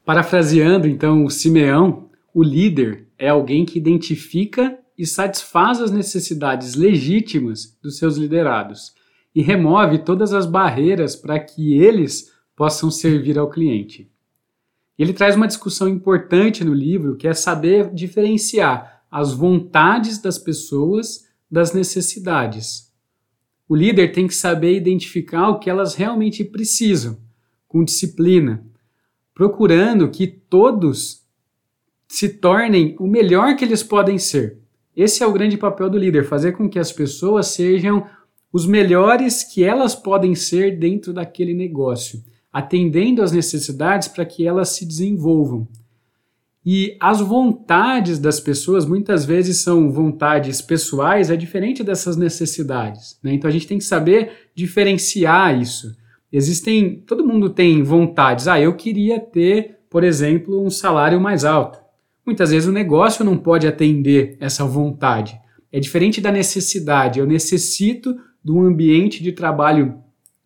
Parafraseando 0.06 0.88
então 0.88 1.26
o 1.26 1.30
Simeão, 1.30 2.09
o 2.39 2.43
líder 2.43 3.06
é 3.17 3.28
alguém 3.28 3.65
que 3.65 3.78
identifica 3.78 4.80
e 4.97 5.06
satisfaz 5.06 5.82
as 5.82 5.91
necessidades 5.91 6.73
legítimas 6.73 7.78
dos 7.84 7.97
seus 7.97 8.15
liderados 8.15 8.93
e 9.36 9.41
remove 9.41 9.97
todas 10.06 10.34
as 10.34 10.45
barreiras 10.45 11.17
para 11.17 11.38
que 11.38 11.73
eles 11.73 12.32
possam 12.56 12.89
servir 12.89 13.38
ao 13.38 13.49
cliente. 13.49 14.10
Ele 14.97 15.12
traz 15.12 15.36
uma 15.36 15.47
discussão 15.47 15.89
importante 15.89 16.63
no 16.63 16.73
livro, 16.73 17.17
que 17.17 17.28
é 17.28 17.34
saber 17.34 17.93
diferenciar 17.93 19.04
as 19.12 19.34
vontades 19.34 20.17
das 20.17 20.39
pessoas 20.39 21.28
das 21.52 21.73
necessidades. 21.73 22.89
O 23.67 23.75
líder 23.75 24.13
tem 24.13 24.28
que 24.28 24.34
saber 24.34 24.78
identificar 24.78 25.49
o 25.49 25.60
que 25.60 25.69
elas 25.69 25.93
realmente 25.93 26.45
precisam, 26.45 27.19
com 27.67 27.84
disciplina, 27.84 28.65
procurando 29.34 30.10
que 30.10 30.25
todos 30.25 31.28
se 32.10 32.28
tornem 32.28 32.95
o 33.00 33.06
melhor 33.06 33.56
que 33.56 33.63
eles 33.63 33.84
podem 33.84 34.17
ser. 34.17 34.58
Esse 34.98 35.24
é 35.24 35.28
o 35.28 35.32
grande 35.32 35.58
papel 35.58 35.89
do 35.89 35.98
líder, 35.98 36.26
fazer 36.26 36.54
com 36.54 36.67
que 36.67 36.80
as 36.80 36.91
pessoas 36.91 37.48
sejam 37.48 38.06
os 38.52 38.65
melhores 38.65 39.43
que 39.43 39.63
elas 39.63 39.93
podem 39.93 40.34
ser 40.34 40.78
dentro 40.80 41.13
daquele 41.13 41.54
negócio, 41.54 42.22
atendendo 42.52 43.22
às 43.22 43.32
necessidades 43.32 44.08
para 44.08 44.26
que 44.26 44.45
elas 44.45 44.69
se 44.69 44.86
desenvolvam. 44.86 45.67
E 46.65 46.98
as 47.00 47.22
vontades 47.22 48.19
das 48.19 48.39
pessoas 48.39 48.86
muitas 48.86 49.24
vezes 49.24 49.62
são 49.62 49.91
vontades 49.91 50.62
pessoais, 50.62 51.30
é 51.30 51.38
diferente 51.38 51.84
dessas 51.84 52.17
necessidades. 52.17 53.19
Né? 53.24 53.36
Então 53.36 53.48
a 53.48 53.54
gente 53.54 53.67
tem 53.67 53.78
que 53.78 53.84
saber 53.84 54.50
diferenciar 54.56 55.58
isso. 55.58 55.95
Existem, 56.34 57.00
todo 57.08 57.26
mundo 57.26 57.52
tem 57.52 57.82
vontades. 57.84 58.48
Ah, 58.48 58.60
eu 58.60 58.76
queria 58.76 59.19
ter, 59.19 59.80
por 59.89 60.04
exemplo, 60.04 60.63
um 60.63 60.69
salário 60.69 61.22
mais 61.22 61.45
alto. 61.45 61.88
Muitas 62.30 62.52
vezes 62.52 62.70
o 62.70 62.72
negócio 62.72 63.26
não 63.26 63.36
pode 63.36 63.65
atender 63.65 64.38
essa 64.39 64.63
vontade. 64.63 65.36
É 65.72 65.80
diferente 65.80 66.22
da 66.22 66.32
necessidade. 66.32 67.18
Eu 67.18 67.26
necessito 67.26 68.15
de 68.46 68.52
um 68.52 68.62
ambiente 68.62 69.24
de 69.24 69.32
trabalho 69.32 69.96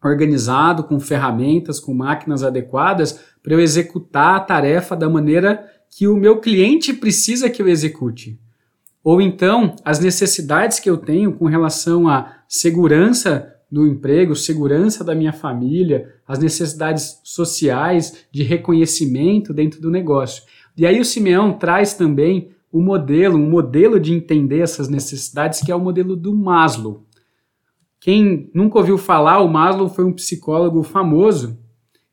organizado, 0.01 0.85
com 0.85 0.97
ferramentas, 0.97 1.81
com 1.81 1.93
máquinas 1.93 2.41
adequadas, 2.41 3.19
para 3.43 3.53
eu 3.53 3.59
executar 3.59 4.37
a 4.37 4.39
tarefa 4.39 4.95
da 4.95 5.09
maneira 5.09 5.61
que 5.89 6.07
o 6.07 6.15
meu 6.15 6.39
cliente 6.39 6.93
precisa 6.93 7.49
que 7.49 7.61
eu 7.61 7.67
execute. 7.67 8.39
Ou 9.03 9.21
então, 9.21 9.75
as 9.83 9.99
necessidades 9.99 10.79
que 10.79 10.89
eu 10.89 10.95
tenho 10.95 11.33
com 11.33 11.47
relação 11.47 12.07
à 12.07 12.43
segurança 12.47 13.53
do 13.69 13.85
emprego, 13.85 14.37
segurança 14.37 15.03
da 15.03 15.13
minha 15.13 15.33
família, 15.33 16.13
as 16.25 16.39
necessidades 16.39 17.19
sociais 17.25 18.25
de 18.31 18.41
reconhecimento 18.41 19.53
dentro 19.53 19.81
do 19.81 19.91
negócio. 19.91 20.43
E 20.75 20.85
aí 20.85 20.99
o 20.99 21.05
Simeão 21.05 21.53
traz 21.53 21.93
também 21.93 22.49
o 22.71 22.79
um 22.79 22.83
modelo, 22.83 23.37
um 23.37 23.49
modelo 23.49 23.99
de 23.99 24.13
entender 24.13 24.59
essas 24.59 24.89
necessidades, 24.89 25.61
que 25.61 25.71
é 25.71 25.75
o 25.75 25.79
modelo 25.79 26.15
do 26.15 26.35
Maslow. 26.35 27.05
Quem 27.99 28.49
nunca 28.53 28.79
ouviu 28.79 28.97
falar, 28.97 29.39
o 29.39 29.47
Maslow 29.47 29.87
foi 29.87 30.03
um 30.03 30.11
psicólogo 30.11 30.81
famoso 30.83 31.57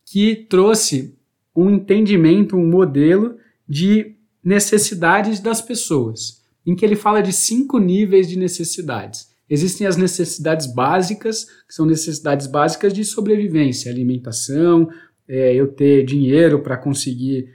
que 0.05 0.37
trouxe 0.37 1.17
um 1.57 1.71
entendimento, 1.71 2.57
um 2.57 2.69
modelo 2.69 3.37
de 3.69 4.15
necessidades 4.43 5.41
das 5.41 5.61
pessoas, 5.61 6.43
em 6.67 6.75
que 6.77 6.85
ele 6.85 6.97
fala 6.97 7.23
de 7.23 7.33
cinco 7.33 7.79
níveis 7.79 8.29
de 8.29 8.39
necessidades. 8.39 9.31
Existem 9.49 9.87
as 9.87 9.97
necessidades 9.97 10.73
básicas, 10.73 11.45
que 11.67 11.75
são 11.75 11.85
necessidades 11.85 12.47
básicas 12.47 12.93
de 12.93 13.05
sobrevivência, 13.05 13.91
alimentação, 13.91 14.89
é, 15.27 15.55
eu 15.55 15.69
ter 15.69 16.05
dinheiro 16.05 16.63
para 16.63 16.77
conseguir 16.77 17.49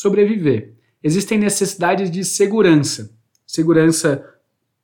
sobreviver. 0.00 0.72
Existem 1.04 1.38
necessidades 1.38 2.10
de 2.10 2.24
segurança, 2.24 3.10
segurança 3.46 4.24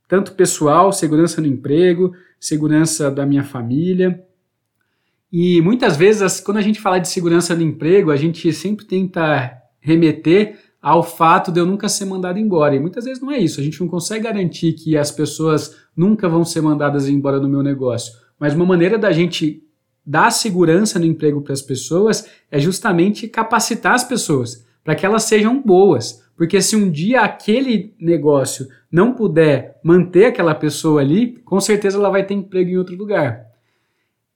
tanto 0.06 0.32
pessoal, 0.32 0.92
segurança 0.92 1.40
no 1.40 1.46
emprego, 1.46 2.12
segurança 2.38 3.10
da 3.10 3.24
minha 3.24 3.42
família. 3.42 4.22
E 5.32 5.62
muitas 5.62 5.96
vezes, 5.96 6.38
quando 6.38 6.58
a 6.58 6.62
gente 6.62 6.78
fala 6.78 6.98
de 6.98 7.08
segurança 7.08 7.54
no 7.54 7.62
emprego, 7.62 8.10
a 8.10 8.16
gente 8.16 8.52
sempre 8.52 8.84
tenta 8.84 9.56
remeter 9.80 10.58
ao 10.82 11.02
fato 11.02 11.50
de 11.50 11.60
eu 11.60 11.64
nunca 11.64 11.88
ser 11.88 12.04
mandado 12.04 12.38
embora. 12.38 12.76
E 12.76 12.78
muitas 12.78 13.06
vezes 13.06 13.22
não 13.22 13.32
é 13.32 13.38
isso. 13.38 13.58
A 13.58 13.64
gente 13.64 13.80
não 13.80 13.88
consegue 13.88 14.24
garantir 14.24 14.74
que 14.74 14.98
as 14.98 15.10
pessoas 15.10 15.76
nunca 15.96 16.28
vão 16.28 16.44
ser 16.44 16.60
mandadas 16.60 17.08
embora 17.08 17.40
no 17.40 17.48
meu 17.48 17.62
negócio. 17.62 18.12
Mas 18.38 18.52
uma 18.52 18.66
maneira 18.66 18.98
da 18.98 19.10
gente 19.12 19.64
dar 20.04 20.30
segurança 20.30 20.98
no 20.98 21.06
emprego 21.06 21.40
para 21.40 21.54
as 21.54 21.62
pessoas 21.62 22.28
é 22.50 22.60
justamente 22.60 23.26
capacitar 23.26 23.94
as 23.94 24.04
pessoas 24.04 24.66
para 24.86 24.94
que 24.94 25.04
elas 25.04 25.24
sejam 25.24 25.60
boas. 25.60 26.24
Porque 26.36 26.62
se 26.62 26.76
um 26.76 26.88
dia 26.88 27.22
aquele 27.22 27.92
negócio 27.98 28.68
não 28.90 29.12
puder 29.12 29.80
manter 29.82 30.26
aquela 30.26 30.54
pessoa 30.54 31.00
ali, 31.00 31.38
com 31.44 31.60
certeza 31.60 31.98
ela 31.98 32.08
vai 32.08 32.24
ter 32.24 32.34
emprego 32.34 32.70
em 32.70 32.78
outro 32.78 32.94
lugar. 32.94 33.46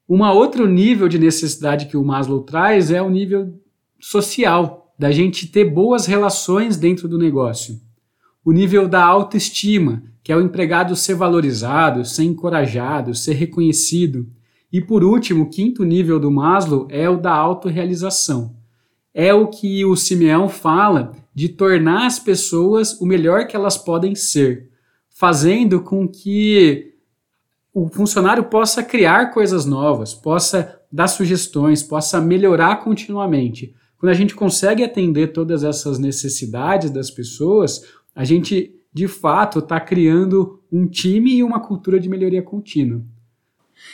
Um 0.08 0.24
outro 0.24 0.66
nível 0.66 1.08
de 1.08 1.20
necessidade 1.20 1.86
que 1.86 1.96
o 1.96 2.04
Maslow 2.04 2.42
traz 2.42 2.90
é 2.90 3.00
o 3.00 3.08
nível 3.08 3.54
social 4.00 4.92
da 4.98 5.12
gente 5.12 5.46
ter 5.46 5.64
boas 5.66 6.04
relações 6.04 6.76
dentro 6.76 7.06
do 7.06 7.16
negócio. 7.16 7.80
O 8.44 8.50
nível 8.50 8.88
da 8.88 9.04
autoestima, 9.04 10.02
que 10.20 10.32
é 10.32 10.36
o 10.36 10.40
empregado 10.40 10.96
ser 10.96 11.14
valorizado, 11.14 12.04
ser 12.04 12.24
encorajado, 12.24 13.14
ser 13.14 13.34
reconhecido. 13.34 14.26
E 14.72 14.80
por 14.80 15.04
último, 15.04 15.44
o 15.44 15.48
quinto 15.48 15.84
nível 15.84 16.18
do 16.18 16.30
Maslow 16.30 16.88
é 16.90 17.08
o 17.08 17.16
da 17.16 17.32
autorrealização. 17.32 18.58
É 19.12 19.34
o 19.34 19.48
que 19.48 19.84
o 19.84 19.96
Simeão 19.96 20.48
fala 20.48 21.12
de 21.34 21.48
tornar 21.48 22.06
as 22.06 22.18
pessoas 22.18 23.00
o 23.00 23.06
melhor 23.06 23.46
que 23.46 23.56
elas 23.56 23.76
podem 23.76 24.14
ser, 24.14 24.68
fazendo 25.08 25.80
com 25.80 26.06
que 26.06 26.94
o 27.72 27.88
funcionário 27.88 28.44
possa 28.44 28.82
criar 28.82 29.32
coisas 29.32 29.64
novas, 29.64 30.12
possa 30.12 30.80
dar 30.90 31.08
sugestões, 31.08 31.82
possa 31.82 32.20
melhorar 32.20 32.76
continuamente. 32.82 33.74
Quando 33.98 34.10
a 34.10 34.14
gente 34.14 34.34
consegue 34.34 34.82
atender 34.82 35.28
todas 35.28 35.62
essas 35.62 35.98
necessidades 35.98 36.90
das 36.90 37.10
pessoas, 37.10 37.84
a 38.14 38.24
gente 38.24 38.74
de 38.92 39.06
fato 39.06 39.60
está 39.60 39.78
criando 39.78 40.60
um 40.70 40.86
time 40.86 41.36
e 41.36 41.42
uma 41.42 41.60
cultura 41.60 42.00
de 42.00 42.08
melhoria 42.08 42.42
contínua. 42.42 43.02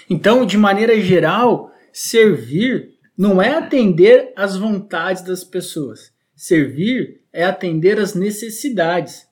Então, 0.09 0.47
de 0.47 0.57
maneira 0.57 0.99
geral, 1.01 1.71
servir 1.93 2.96
não 3.17 3.41
é 3.41 3.55
atender 3.55 4.33
às 4.37 4.57
vontades 4.57 5.23
das 5.23 5.43
pessoas. 5.43 6.13
Servir 6.35 7.23
é 7.33 7.45
atender 7.45 7.99
às 7.99 8.15
necessidades. 8.15 9.27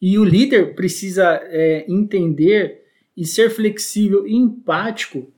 E 0.00 0.18
o 0.18 0.24
líder 0.24 0.74
precisa 0.74 1.40
é, 1.44 1.84
entender 1.88 2.84
e 3.16 3.26
ser 3.26 3.50
flexível 3.50 4.26
e 4.26 4.34
empático 4.34 5.30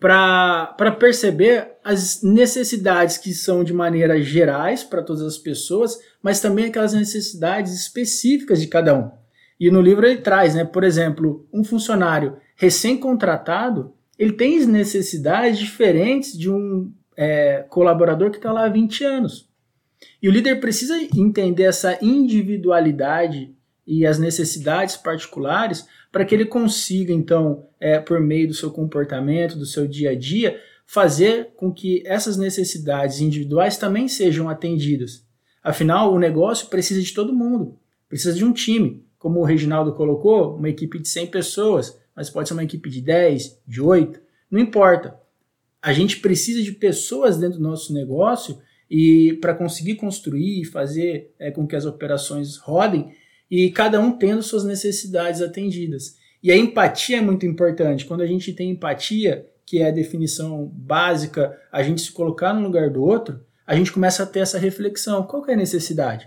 para 0.00 0.96
perceber 0.98 1.72
as 1.84 2.22
necessidades 2.22 3.18
que 3.18 3.34
são 3.34 3.64
de 3.64 3.72
maneira 3.72 4.20
gerais 4.22 4.84
para 4.84 5.02
todas 5.02 5.22
as 5.22 5.36
pessoas, 5.36 5.98
mas 6.22 6.40
também 6.40 6.66
aquelas 6.66 6.92
necessidades 6.92 7.72
específicas 7.72 8.60
de 8.60 8.68
cada 8.68 8.94
um. 8.94 9.10
E 9.58 9.70
no 9.70 9.80
livro 9.80 10.06
ele 10.06 10.20
traz, 10.20 10.54
né, 10.54 10.64
por 10.64 10.84
exemplo, 10.84 11.46
um 11.52 11.64
funcionário 11.64 12.36
recém-contratado, 12.54 13.92
ele 14.16 14.32
tem 14.32 14.64
necessidades 14.66 15.58
diferentes 15.58 16.36
de 16.36 16.50
um 16.50 16.92
é, 17.18 17.64
colaborador 17.68 18.30
que 18.30 18.36
está 18.36 18.52
lá 18.52 18.64
há 18.64 18.68
20 18.68 19.02
anos. 19.02 19.48
E 20.22 20.28
o 20.28 20.32
líder 20.32 20.60
precisa 20.60 20.96
entender 21.16 21.64
essa 21.64 21.98
individualidade 22.00 23.52
e 23.84 24.06
as 24.06 24.20
necessidades 24.20 24.96
particulares 24.96 25.84
para 26.12 26.24
que 26.24 26.32
ele 26.32 26.44
consiga, 26.44 27.12
então, 27.12 27.66
é, 27.80 27.98
por 27.98 28.20
meio 28.20 28.46
do 28.46 28.54
seu 28.54 28.70
comportamento, 28.70 29.58
do 29.58 29.66
seu 29.66 29.88
dia 29.88 30.10
a 30.10 30.14
dia, 30.14 30.60
fazer 30.86 31.50
com 31.56 31.72
que 31.72 32.04
essas 32.06 32.36
necessidades 32.36 33.20
individuais 33.20 33.76
também 33.76 34.06
sejam 34.06 34.48
atendidas. 34.48 35.26
Afinal, 35.62 36.14
o 36.14 36.18
negócio 36.20 36.68
precisa 36.68 37.02
de 37.02 37.12
todo 37.12 37.34
mundo, 37.34 37.76
precisa 38.08 38.32
de 38.32 38.44
um 38.44 38.52
time. 38.52 39.04
Como 39.18 39.40
o 39.40 39.44
Reginaldo 39.44 39.92
colocou, 39.92 40.54
uma 40.54 40.68
equipe 40.68 41.00
de 41.00 41.08
100 41.08 41.26
pessoas, 41.26 41.98
mas 42.14 42.30
pode 42.30 42.48
ser 42.48 42.54
uma 42.54 42.62
equipe 42.62 42.88
de 42.88 43.00
10, 43.00 43.60
de 43.66 43.80
8, 43.80 44.20
não 44.48 44.60
importa. 44.60 45.17
A 45.82 45.92
gente 45.92 46.18
precisa 46.18 46.62
de 46.62 46.72
pessoas 46.72 47.38
dentro 47.38 47.58
do 47.58 47.68
nosso 47.68 47.92
negócio 47.92 48.58
e 48.90 49.38
para 49.40 49.54
conseguir 49.54 49.96
construir 49.96 50.62
e 50.62 50.64
fazer 50.64 51.34
é, 51.38 51.50
com 51.50 51.66
que 51.66 51.76
as 51.76 51.84
operações 51.84 52.56
rodem, 52.56 53.12
e 53.50 53.70
cada 53.70 54.00
um 54.00 54.12
tendo 54.12 54.42
suas 54.42 54.64
necessidades 54.64 55.40
atendidas. 55.40 56.16
E 56.42 56.52
a 56.52 56.56
empatia 56.56 57.18
é 57.18 57.20
muito 57.20 57.46
importante. 57.46 58.04
Quando 58.04 58.22
a 58.22 58.26
gente 58.26 58.52
tem 58.52 58.70
empatia, 58.70 59.46
que 59.64 59.80
é 59.80 59.88
a 59.88 59.92
definição 59.92 60.70
básica, 60.74 61.56
a 61.72 61.82
gente 61.82 62.00
se 62.00 62.12
colocar 62.12 62.52
no 62.52 62.62
lugar 62.62 62.90
do 62.90 63.02
outro, 63.02 63.40
a 63.66 63.74
gente 63.74 63.92
começa 63.92 64.22
a 64.22 64.26
ter 64.26 64.40
essa 64.40 64.58
reflexão. 64.58 65.22
Qual 65.24 65.46
é 65.46 65.54
a 65.54 65.56
necessidade? 65.56 66.26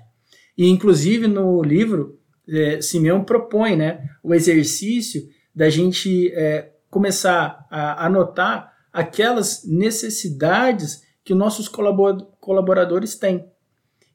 E, 0.58 0.68
inclusive, 0.68 1.28
no 1.28 1.62
livro, 1.64 2.20
é, 2.48 2.82
Simeão 2.82 3.24
propõe 3.24 3.76
né, 3.76 4.10
o 4.24 4.34
exercício 4.34 5.28
da 5.56 5.70
gente 5.70 6.32
é, 6.34 6.72
começar 6.90 7.66
a 7.70 8.06
anotar 8.06 8.71
aquelas 8.92 9.64
necessidades 9.66 11.04
que 11.24 11.34
nossos 11.34 11.68
colaboradores 11.68 13.16
têm. 13.16 13.46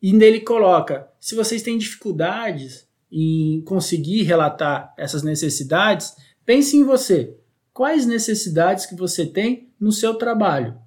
E 0.02 0.12
nele 0.12 0.40
coloca: 0.40 1.08
se 1.20 1.34
vocês 1.34 1.62
têm 1.62 1.78
dificuldades 1.78 2.86
em 3.10 3.62
conseguir 3.62 4.22
relatar 4.22 4.92
essas 4.98 5.22
necessidades, 5.22 6.14
pense 6.44 6.76
em 6.76 6.84
você. 6.84 7.36
Quais 7.72 8.06
necessidades 8.06 8.86
que 8.86 8.94
você 8.94 9.26
tem 9.26 9.68
no 9.78 9.92
seu 9.92 10.14
trabalho? 10.14 10.78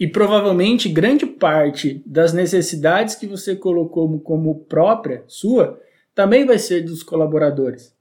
E 0.00 0.06
provavelmente 0.06 0.88
grande 0.88 1.26
parte 1.26 2.02
das 2.06 2.32
necessidades 2.32 3.14
que 3.14 3.26
você 3.26 3.56
colocou 3.56 4.18
como 4.20 4.60
própria, 4.60 5.24
sua, 5.26 5.80
também 6.14 6.46
vai 6.46 6.58
ser 6.58 6.82
dos 6.82 7.02
colaboradores. 7.02 7.94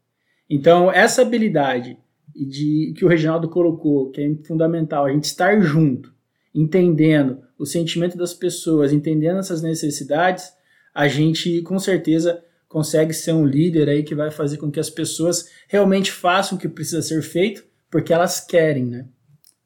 Então, 0.50 0.91
essa 0.91 1.22
habilidade 1.22 1.98
de 2.45 2.93
que 2.95 3.06
o 3.06 3.08
Reginaldo 3.08 3.50
colocou, 3.50 4.12
que 4.12 4.21
é 4.21 4.36
fundamental, 4.45 5.06
a 5.06 5.12
gente 5.12 5.26
estar 5.26 5.60
junto, 5.62 6.13
entendendo 6.54 7.39
o 7.58 7.65
sentimento 7.65 8.17
das 8.17 8.34
pessoas, 8.34 8.93
entendendo 8.93 9.39
essas 9.39 9.62
necessidades, 9.62 10.52
a 10.93 11.08
gente 11.08 11.62
com 11.62 11.80
certeza 11.80 12.43
consegue 12.67 13.13
ser 13.13 13.34
um 13.34 13.45
líder 13.45 13.89
aí 13.89 14.04
que 14.04 14.13
vai 14.13 14.30
fazer 14.30 14.58
com 14.58 14.69
que 14.69 14.80
as 14.80 14.89
pessoas 14.89 15.50
realmente 15.67 16.12
façam 16.12 16.58
o 16.58 16.62
que 16.62 16.67
precisa 16.67 17.02
ser 17.02 17.21
feito, 17.21 17.63
porque 17.89 18.13
elas 18.13 18.39
querem, 18.39 18.86
né? 18.86 19.06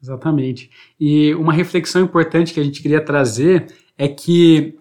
Exatamente. 0.01 0.69
E 0.99 1.33
uma 1.35 1.53
reflexão 1.53 2.01
importante 2.01 2.53
que 2.53 2.59
a 2.59 2.63
gente 2.63 2.81
queria 2.81 3.03
trazer 3.03 3.67
é 3.97 4.07
que 4.07 4.77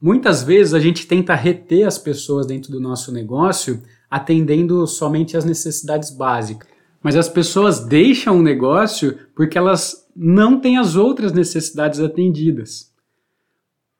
muitas 0.00 0.42
vezes 0.42 0.74
a 0.74 0.80
gente 0.80 1.06
tenta 1.06 1.34
reter 1.34 1.86
as 1.86 1.98
pessoas 1.98 2.46
dentro 2.46 2.72
do 2.72 2.80
nosso 2.80 3.12
negócio 3.12 3.82
atendendo 4.10 4.86
somente 4.86 5.36
as 5.36 5.44
necessidades 5.44 6.10
básicas. 6.10 6.73
Mas 7.04 7.16
as 7.16 7.28
pessoas 7.28 7.80
deixam 7.84 8.38
o 8.38 8.42
negócio 8.42 9.18
porque 9.34 9.58
elas 9.58 10.08
não 10.16 10.58
têm 10.58 10.78
as 10.78 10.96
outras 10.96 11.34
necessidades 11.34 12.00
atendidas. 12.00 12.90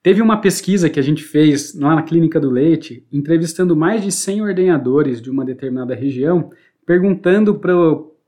Teve 0.02 0.22
uma 0.22 0.40
pesquisa 0.40 0.88
que 0.88 0.98
a 0.98 1.02
gente 1.02 1.22
fez 1.22 1.78
lá 1.78 1.94
na 1.94 2.02
Clínica 2.02 2.40
do 2.40 2.48
Leite, 2.48 3.06
entrevistando 3.12 3.76
mais 3.76 4.02
de 4.02 4.10
100 4.10 4.40
ordenadores 4.40 5.20
de 5.20 5.30
uma 5.30 5.44
determinada 5.44 5.94
região, 5.94 6.50
perguntando 6.86 7.54
para 7.56 7.74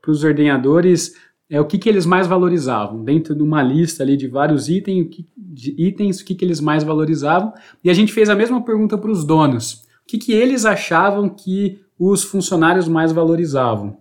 os 0.07 0.23
ordenadores 0.23 1.15
é, 1.49 1.59
o 1.59 1.65
que, 1.65 1.79
que 1.79 1.89
eles 1.89 2.05
mais 2.05 2.27
valorizavam, 2.27 3.03
dentro 3.03 3.33
de 3.33 3.41
uma 3.41 3.63
lista 3.63 4.03
ali 4.03 4.15
de 4.15 4.27
vários 4.27 4.67
que, 4.67 5.25
de 5.35 5.73
itens, 5.75 6.19
o 6.19 6.25
que, 6.25 6.35
que 6.35 6.45
eles 6.45 6.61
mais 6.61 6.83
valorizavam, 6.83 7.51
e 7.83 7.89
a 7.89 7.93
gente 7.93 8.13
fez 8.13 8.29
a 8.29 8.35
mesma 8.35 8.63
pergunta 8.63 8.95
para 8.95 9.09
os 9.09 9.23
donos, 9.23 9.85
o 10.03 10.07
que, 10.07 10.19
que 10.19 10.33
eles 10.33 10.65
achavam 10.65 11.29
que 11.29 11.79
os 11.97 12.23
funcionários 12.23 12.87
mais 12.87 13.11
valorizavam. 13.11 13.97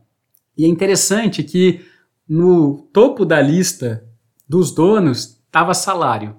E 0.56 0.64
é 0.64 0.68
interessante 0.68 1.42
que 1.42 1.84
no 2.28 2.88
topo 2.92 3.24
da 3.24 3.40
lista 3.40 4.04
dos 4.48 4.72
donos 4.72 5.40
estava 5.46 5.74
salário, 5.74 6.36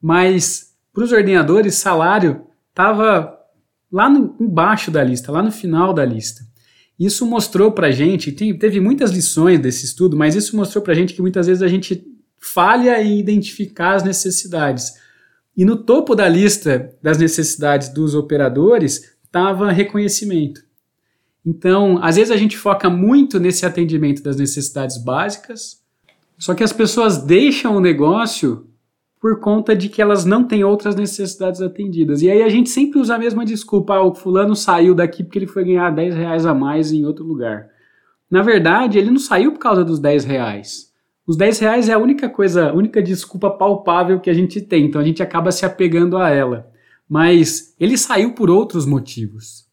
mas 0.00 0.74
para 0.92 1.04
os 1.04 1.12
ordenadores 1.12 1.74
salário 1.76 2.46
estava 2.68 3.36
lá 3.90 4.08
no, 4.08 4.36
embaixo 4.40 4.90
da 4.90 5.02
lista, 5.02 5.32
lá 5.32 5.42
no 5.42 5.50
final 5.50 5.92
da 5.92 6.04
lista. 6.04 6.42
Isso 6.98 7.24
mostrou 7.26 7.72
para 7.72 7.88
a 7.88 7.90
gente, 7.90 8.30
teve 8.32 8.78
muitas 8.78 9.10
lições 9.10 9.58
desse 9.58 9.86
estudo, 9.86 10.16
mas 10.16 10.34
isso 10.34 10.56
mostrou 10.56 10.82
para 10.84 10.92
a 10.92 10.96
gente 10.96 11.14
que 11.14 11.22
muitas 11.22 11.46
vezes 11.46 11.62
a 11.62 11.68
gente 11.68 12.04
falha 12.38 13.02
em 13.02 13.18
identificar 13.18 13.94
as 13.94 14.02
necessidades. 14.02 14.92
E 15.56 15.64
no 15.64 15.76
topo 15.76 16.14
da 16.14 16.28
lista 16.28 16.94
das 17.02 17.18
necessidades 17.18 17.88
dos 17.88 18.14
operadores 18.14 19.16
estava 19.24 19.72
reconhecimento. 19.72 20.62
Então, 21.44 21.98
às 22.02 22.16
vezes 22.16 22.30
a 22.30 22.36
gente 22.36 22.56
foca 22.56 22.90
muito 22.90 23.40
nesse 23.40 23.64
atendimento 23.64 24.22
das 24.22 24.36
necessidades 24.36 25.02
básicas, 25.02 25.80
só 26.38 26.54
que 26.54 26.64
as 26.64 26.72
pessoas 26.72 27.18
deixam 27.22 27.76
o 27.76 27.80
negócio 27.80 28.66
por 29.20 29.38
conta 29.38 29.76
de 29.76 29.90
que 29.90 30.00
elas 30.00 30.24
não 30.24 30.44
têm 30.44 30.64
outras 30.64 30.96
necessidades 30.96 31.60
atendidas. 31.60 32.22
E 32.22 32.30
aí 32.30 32.42
a 32.42 32.48
gente 32.48 32.70
sempre 32.70 32.98
usa 32.98 33.14
a 33.14 33.18
mesma 33.18 33.44
desculpa, 33.44 33.94
ah, 33.94 34.02
o 34.02 34.14
fulano 34.14 34.56
saiu 34.56 34.94
daqui 34.94 35.22
porque 35.22 35.38
ele 35.38 35.46
foi 35.46 35.64
ganhar 35.64 35.90
10 35.90 36.14
reais 36.14 36.46
a 36.46 36.54
mais 36.54 36.90
em 36.90 37.04
outro 37.04 37.24
lugar. 37.24 37.68
Na 38.30 38.42
verdade, 38.42 38.96
ele 38.96 39.10
não 39.10 39.18
saiu 39.18 39.52
por 39.52 39.58
causa 39.58 39.84
dos 39.84 39.98
10 39.98 40.24
reais. 40.24 40.90
Os 41.26 41.36
10 41.36 41.58
reais 41.58 41.88
é 41.90 41.92
a 41.92 41.98
única 41.98 42.28
coisa, 42.28 42.70
a 42.70 42.72
única 42.72 43.02
desculpa 43.02 43.50
palpável 43.50 44.18
que 44.20 44.30
a 44.30 44.34
gente 44.34 44.60
tem, 44.60 44.86
então 44.86 45.00
a 45.00 45.04
gente 45.04 45.22
acaba 45.22 45.52
se 45.52 45.66
apegando 45.66 46.16
a 46.16 46.30
ela. 46.30 46.70
Mas 47.06 47.74
ele 47.78 47.98
saiu 47.98 48.32
por 48.32 48.48
outros 48.48 48.86
motivos. 48.86 49.69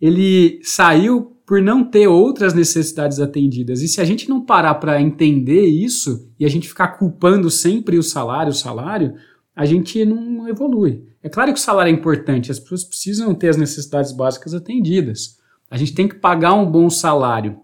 Ele 0.00 0.60
saiu 0.62 1.36
por 1.46 1.62
não 1.62 1.82
ter 1.82 2.06
outras 2.06 2.52
necessidades 2.52 3.18
atendidas. 3.18 3.80
E 3.80 3.88
se 3.88 4.00
a 4.00 4.04
gente 4.04 4.28
não 4.28 4.44
parar 4.44 4.74
para 4.74 5.00
entender 5.00 5.66
isso 5.66 6.30
e 6.38 6.44
a 6.44 6.48
gente 6.48 6.68
ficar 6.68 6.88
culpando 6.88 7.50
sempre 7.50 7.96
o 7.96 8.02
salário, 8.02 8.52
o 8.52 8.54
salário, 8.54 9.14
a 9.56 9.64
gente 9.64 10.04
não 10.04 10.46
evolui. 10.46 11.04
É 11.22 11.28
claro 11.28 11.52
que 11.52 11.58
o 11.58 11.62
salário 11.62 11.90
é 11.90 11.92
importante, 11.92 12.50
as 12.50 12.60
pessoas 12.60 12.84
precisam 12.84 13.34
ter 13.34 13.48
as 13.48 13.56
necessidades 13.56 14.12
básicas 14.12 14.52
atendidas. 14.52 15.38
A 15.70 15.76
gente 15.76 15.94
tem 15.94 16.06
que 16.06 16.14
pagar 16.16 16.52
um 16.54 16.70
bom 16.70 16.88
salário, 16.88 17.58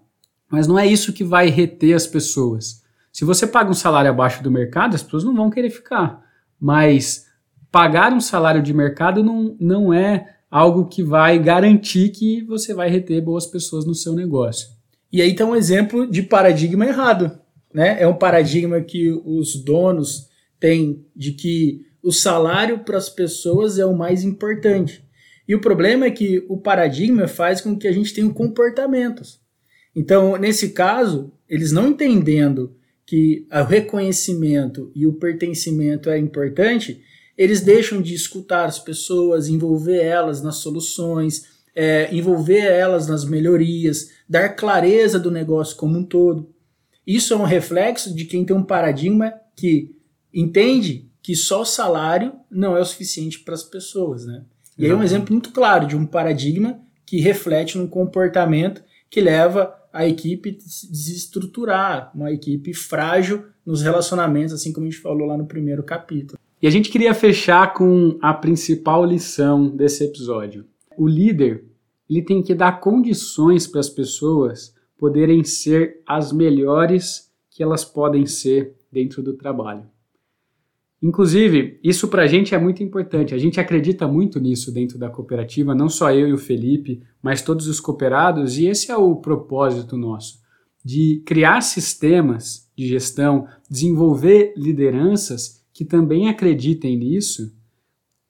mas 0.51 0.67
não 0.67 0.79
é 0.79 0.87
isso 0.87 1.13
que 1.13 1.23
vai 1.23 1.49
reter 1.49 1.95
as 1.95 2.07
pessoas. 2.07 2.83
Se 3.13 3.25
você 3.25 3.47
paga 3.47 3.71
um 3.71 3.75
salário 3.75 4.11
abaixo 4.11 4.43
do 4.43 4.51
mercado, 4.51 4.95
as 4.95 5.03
pessoas 5.03 5.25
não 5.25 5.37
vão 5.37 5.51
querer 5.51 5.71
ficar. 5.71 6.25
Mas 6.59 7.27
pagar 7.71 8.13
um 8.13 8.21
salário 8.21 8.63
de 8.63 8.73
mercado 8.73 9.23
não, 9.23 9.57
não 9.61 9.93
é 9.93 10.37
algo 10.55 10.87
que 10.87 11.03
vai 11.03 11.37
garantir 11.37 12.11
que 12.11 12.41
você 12.43 12.73
vai 12.73 12.89
reter 12.89 13.21
boas 13.21 13.45
pessoas 13.45 13.85
no 13.85 13.93
seu 13.93 14.13
negócio. 14.13 14.69
E 15.13 15.21
aí 15.21 15.35
tem 15.35 15.45
um 15.45 15.57
exemplo 15.57 16.09
de 16.09 16.23
paradigma 16.23 16.87
errado. 16.87 17.37
Né? 17.75 18.01
É 18.01 18.07
um 18.07 18.15
paradigma 18.15 18.81
que 18.81 19.11
os 19.25 19.57
donos 19.57 20.29
têm 20.61 21.05
de 21.17 21.33
que 21.33 21.81
o 22.01 22.13
salário 22.13 22.85
para 22.85 22.97
as 22.97 23.09
pessoas 23.09 23.81
é 23.81 23.85
o 23.85 23.99
mais 23.99 24.23
importante. 24.23 25.05
E 25.49 25.57
o 25.57 25.61
problema 25.61 26.07
é 26.07 26.13
que 26.13 26.47
o 26.49 26.57
paradigma 26.57 27.27
faz 27.27 27.61
com 27.61 27.77
que 27.77 27.89
a 27.89 27.93
gente 27.93 28.15
tenha 28.15 28.31
comportamentos. 28.31 29.41
Então, 29.93 30.37
nesse 30.37 30.69
caso, 30.69 31.33
eles 31.49 31.73
não 31.73 31.89
entendendo 31.89 32.77
que 33.05 33.45
o 33.51 33.65
reconhecimento 33.65 34.93
e 34.95 35.05
o 35.05 35.15
pertencimento 35.15 36.09
é 36.09 36.17
importante, 36.17 37.03
eles 37.37 37.61
deixam 37.61 38.01
de 38.01 38.15
escutar 38.15 38.67
as 38.67 38.79
pessoas, 38.79 39.49
envolver 39.49 40.03
elas 40.03 40.43
nas 40.43 40.57
soluções, 40.57 41.47
é, 41.75 42.15
envolver 42.15 42.65
elas 42.65 43.09
nas 43.09 43.25
melhorias, 43.25 44.11
dar 44.29 44.51
clareza 44.51 45.19
do 45.19 45.31
negócio 45.31 45.77
como 45.77 45.99
um 45.99 46.05
todo. 46.05 46.49
Isso 47.07 47.35
é 47.35 47.37
um 47.37 47.45
reflexo 47.45 48.15
de 48.15 48.25
quem 48.25 48.45
tem 48.45 48.57
um 48.57 48.63
paradigma 48.63 49.35
que 49.57 49.95
entende 50.33 51.11
que 51.23 51.35
só 51.35 51.63
o 51.63 51.67
salário 51.67 52.35
não 52.51 52.77
é 52.77 52.81
o 52.81 52.85
suficiente 52.85 53.41
para 53.41 53.55
as 53.55 53.63
pessoas, 53.63 54.25
né? 54.25 54.45
E 54.77 54.85
aí 54.85 54.91
é 54.91 54.95
um 54.95 55.03
exemplo 55.03 55.33
muito 55.33 55.53
claro 55.53 55.87
de 55.87 55.97
um 55.97 56.05
paradigma 56.05 56.81
que 57.07 57.21
reflete 57.21 57.79
um 57.79 57.87
comportamento 57.87 58.83
que 59.09 59.21
leva 59.21 59.75
a 59.93 60.07
equipe 60.07 60.59
a 60.59 60.69
se 60.69 60.91
desestruturar, 60.91 62.11
uma 62.15 62.33
equipe 62.33 62.75
frágil 62.75 63.45
nos 63.65 63.83
relacionamentos, 63.83 64.53
assim 64.53 64.73
como 64.73 64.87
a 64.87 64.91
gente 64.91 65.01
falou 65.01 65.27
lá 65.27 65.37
no 65.37 65.47
primeiro 65.47 65.83
capítulo. 65.83 66.39
E 66.61 66.67
a 66.67 66.71
gente 66.71 66.91
queria 66.91 67.13
fechar 67.13 67.75
com 67.75 68.19
a 68.23 68.33
principal 68.33 69.05
lição 69.05 69.69
desse 69.69 70.05
episódio. 70.05 70.65
O 70.97 71.07
líder, 71.07 71.65
ele 72.09 72.23
tem 72.23 72.43
que 72.43 72.55
dar 72.55 72.81
condições 72.81 73.67
para 73.67 73.81
as 73.81 73.89
pessoas 73.89 74.75
poderem 74.97 75.45
ser 75.45 76.01
as 76.07 76.33
melhores 76.33 77.31
que 77.51 77.63
elas 77.63 77.85
podem 77.85 78.27
ser 78.27 78.75
dentro 78.91 79.23
do 79.23 79.35
trabalho. 79.35 79.85
Inclusive, 81.03 81.79
isso 81.85 82.09
para 82.09 82.23
a 82.23 82.27
gente 82.27 82.55
é 82.55 82.59
muito 82.59 82.83
importante. 82.83 83.35
A 83.35 83.39
gente 83.39 83.61
acredita 83.61 84.09
muito 84.09 84.41
nisso 84.41 84.73
dentro 84.73 84.97
da 84.97 85.11
cooperativa, 85.11 85.75
não 85.75 85.89
só 85.89 86.11
eu 86.11 86.27
e 86.27 86.33
o 86.33 86.39
Felipe, 86.39 87.03
mas 87.23 87.43
todos 87.43 87.69
os 87.69 87.79
cooperados, 87.79 88.57
e 88.57 88.67
esse 88.67 88.91
é 88.91 88.97
o 88.97 89.17
propósito 89.17 89.99
nosso: 89.99 90.39
de 90.83 91.23
criar 91.27 91.61
sistemas 91.61 92.71
de 92.75 92.89
gestão, 92.89 93.47
desenvolver 93.69 94.55
lideranças 94.57 95.63
que 95.75 95.85
também 95.85 96.29
acreditem 96.29 96.97
nisso 96.97 97.53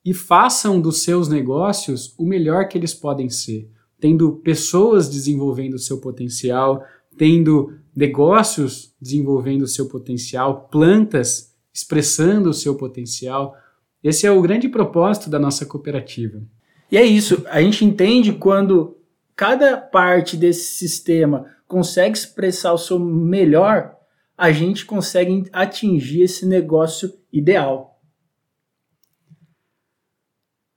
e 0.03 0.15
façam 0.15 0.81
dos 0.81 1.03
seus 1.03 1.29
negócios 1.29 2.15
o 2.19 2.25
melhor 2.25 2.67
que 2.69 2.79
eles 2.79 2.95
podem 2.95 3.29
ser, 3.29 3.71
tendo 4.01 4.37
pessoas 4.37 5.11
desenvolvendo 5.11 5.75
o 5.75 5.79
seu 5.79 6.01
potencial, 6.01 6.83
tendo 7.17 7.75
negócios 7.95 8.95
desenvolvendo 9.01 9.63
o 9.63 9.69
seu 9.69 9.87
potencial, 9.87 10.69
plantas 10.71 11.55
expressando 11.73 12.49
o 12.49 12.55
seu 12.55 12.77
potencial. 12.77 13.55
Esse 14.03 14.27
é 14.27 14.31
o 14.31 14.43
grande 14.43 14.69
propósito 14.69 15.29
da 15.29 15.39
nossa 15.39 15.67
cooperativa. 15.67 16.43
E 16.91 16.97
é 16.97 17.05
isso, 17.05 17.45
a 17.49 17.61
gente 17.61 17.85
entende 17.85 18.33
quando 18.33 18.97
cada 19.37 19.77
parte 19.77 20.37
desse 20.37 20.77
sistema 20.77 21.47
consegue 21.67 22.17
expressar 22.17 22.73
o 22.73 22.79
seu 22.79 22.99
melhor, 22.99 23.97
a 24.37 24.51
gente 24.51 24.85
consegue 24.85 25.49
atingir 25.53 26.23
esse 26.23 26.47
negócio 26.47 27.13
ideal. 27.33 28.01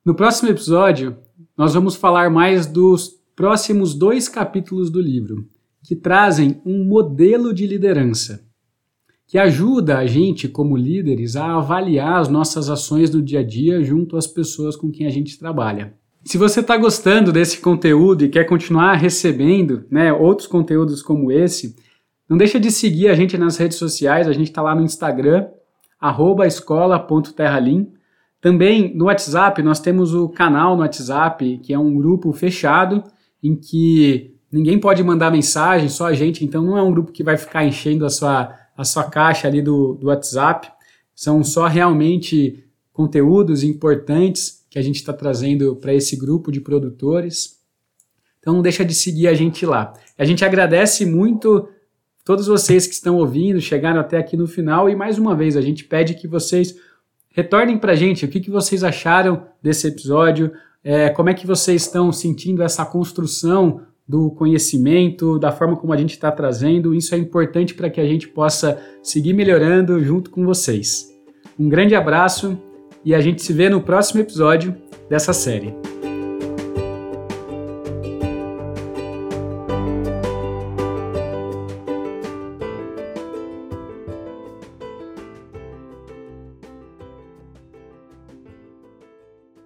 No 0.05 0.15
próximo 0.15 0.49
episódio, 0.49 1.17
nós 1.57 1.73
vamos 1.73 1.95
falar 1.95 2.29
mais 2.29 2.65
dos 2.65 3.17
próximos 3.35 3.93
dois 3.93 4.29
capítulos 4.29 4.89
do 4.89 5.01
livro, 5.01 5.47
que 5.83 5.95
trazem 5.95 6.61
um 6.65 6.85
modelo 6.85 7.53
de 7.53 7.67
liderança, 7.67 8.45
que 9.27 9.37
ajuda 9.37 9.97
a 9.97 10.05
gente, 10.05 10.47
como 10.47 10.77
líderes, 10.77 11.35
a 11.35 11.57
avaliar 11.57 12.21
as 12.21 12.29
nossas 12.29 12.69
ações 12.69 13.09
no 13.09 13.21
dia 13.21 13.41
a 13.41 13.43
dia 13.43 13.83
junto 13.83 14.15
às 14.15 14.25
pessoas 14.25 14.75
com 14.75 14.89
quem 14.89 15.05
a 15.05 15.09
gente 15.09 15.37
trabalha. 15.37 15.93
Se 16.23 16.37
você 16.37 16.61
está 16.61 16.75
gostando 16.77 17.31
desse 17.31 17.59
conteúdo 17.59 18.23
e 18.23 18.29
quer 18.29 18.45
continuar 18.45 18.95
recebendo 18.95 19.85
né, 19.89 20.11
outros 20.11 20.47
conteúdos 20.47 21.01
como 21.01 21.31
esse, 21.31 21.75
não 22.29 22.37
deixa 22.37 22.59
de 22.59 22.69
seguir 22.71 23.07
a 23.07 23.15
gente 23.15 23.37
nas 23.37 23.57
redes 23.57 23.77
sociais, 23.77 24.27
a 24.27 24.33
gente 24.33 24.49
está 24.49 24.61
lá 24.61 24.75
no 24.75 24.81
Instagram, 24.81 25.47
escola.terralim. 26.45 27.93
Também 28.41 28.93
no 28.95 29.05
WhatsApp, 29.05 29.61
nós 29.63 29.79
temos 29.79 30.13
o 30.13 30.29
canal 30.29 30.75
no 30.75 30.81
WhatsApp, 30.81 31.59
que 31.63 31.73
é 31.73 31.79
um 31.79 31.95
grupo 31.95 32.31
fechado, 32.33 33.03
em 33.41 33.55
que 33.55 34.35
ninguém 34.51 34.79
pode 34.79 35.03
mandar 35.03 35.31
mensagem, 35.31 35.89
só 35.89 36.07
a 36.07 36.13
gente, 36.13 36.43
então 36.45 36.63
não 36.63 36.77
é 36.77 36.81
um 36.81 36.91
grupo 36.91 37.11
que 37.11 37.23
vai 37.23 37.37
ficar 37.37 37.65
enchendo 37.65 38.05
a 38.05 38.09
sua, 38.09 38.53
a 38.75 38.83
sua 38.83 39.05
caixa 39.05 39.47
ali 39.47 39.61
do, 39.61 39.95
do 39.95 40.07
WhatsApp. 40.07 40.69
São 41.15 41.43
só 41.43 41.65
realmente 41.65 42.63
conteúdos 42.93 43.63
importantes 43.63 44.65
que 44.69 44.77
a 44.77 44.81
gente 44.81 44.97
está 44.97 45.13
trazendo 45.13 45.75
para 45.77 45.93
esse 45.93 46.15
grupo 46.15 46.51
de 46.51 46.59
produtores. 46.59 47.57
Então 48.39 48.53
não 48.53 48.61
deixa 48.61 48.85
de 48.85 48.93
seguir 48.93 49.27
a 49.27 49.33
gente 49.33 49.65
lá. 49.65 49.93
A 50.17 50.25
gente 50.25 50.45
agradece 50.45 51.05
muito 51.05 51.67
todos 52.27 52.45
vocês 52.45 52.85
que 52.85 52.93
estão 52.93 53.15
ouvindo, 53.15 53.61
chegaram 53.61 54.01
até 54.01 54.17
aqui 54.17 54.35
no 54.35 54.47
final 54.47 54.89
e 54.89 54.95
mais 54.97 55.17
uma 55.17 55.33
vez 55.33 55.55
a 55.55 55.61
gente 55.61 55.85
pede 55.85 56.13
que 56.13 56.27
vocês 56.27 56.75
retornem 57.29 57.77
para 57.77 57.93
a 57.93 57.95
gente 57.95 58.25
o 58.25 58.27
que, 58.27 58.41
que 58.41 58.51
vocês 58.51 58.83
acharam 58.83 59.45
desse 59.63 59.87
episódio, 59.87 60.51
é, 60.83 61.07
como 61.07 61.29
é 61.29 61.33
que 61.33 61.47
vocês 61.47 61.83
estão 61.83 62.11
sentindo 62.11 62.61
essa 62.61 62.85
construção 62.85 63.79
do 64.05 64.29
conhecimento, 64.31 65.39
da 65.39 65.53
forma 65.53 65.77
como 65.77 65.93
a 65.93 65.97
gente 65.97 66.11
está 66.11 66.29
trazendo. 66.29 66.93
Isso 66.93 67.15
é 67.15 67.17
importante 67.17 67.73
para 67.73 67.89
que 67.89 68.01
a 68.01 68.05
gente 68.05 68.27
possa 68.27 68.77
seguir 69.01 69.31
melhorando 69.31 70.03
junto 70.03 70.29
com 70.29 70.45
vocês. 70.45 71.09
Um 71.57 71.69
grande 71.69 71.95
abraço 71.95 72.57
e 73.05 73.15
a 73.15 73.21
gente 73.21 73.41
se 73.41 73.53
vê 73.53 73.69
no 73.69 73.79
próximo 73.79 74.19
episódio 74.19 74.75
dessa 75.09 75.31
série. 75.31 75.96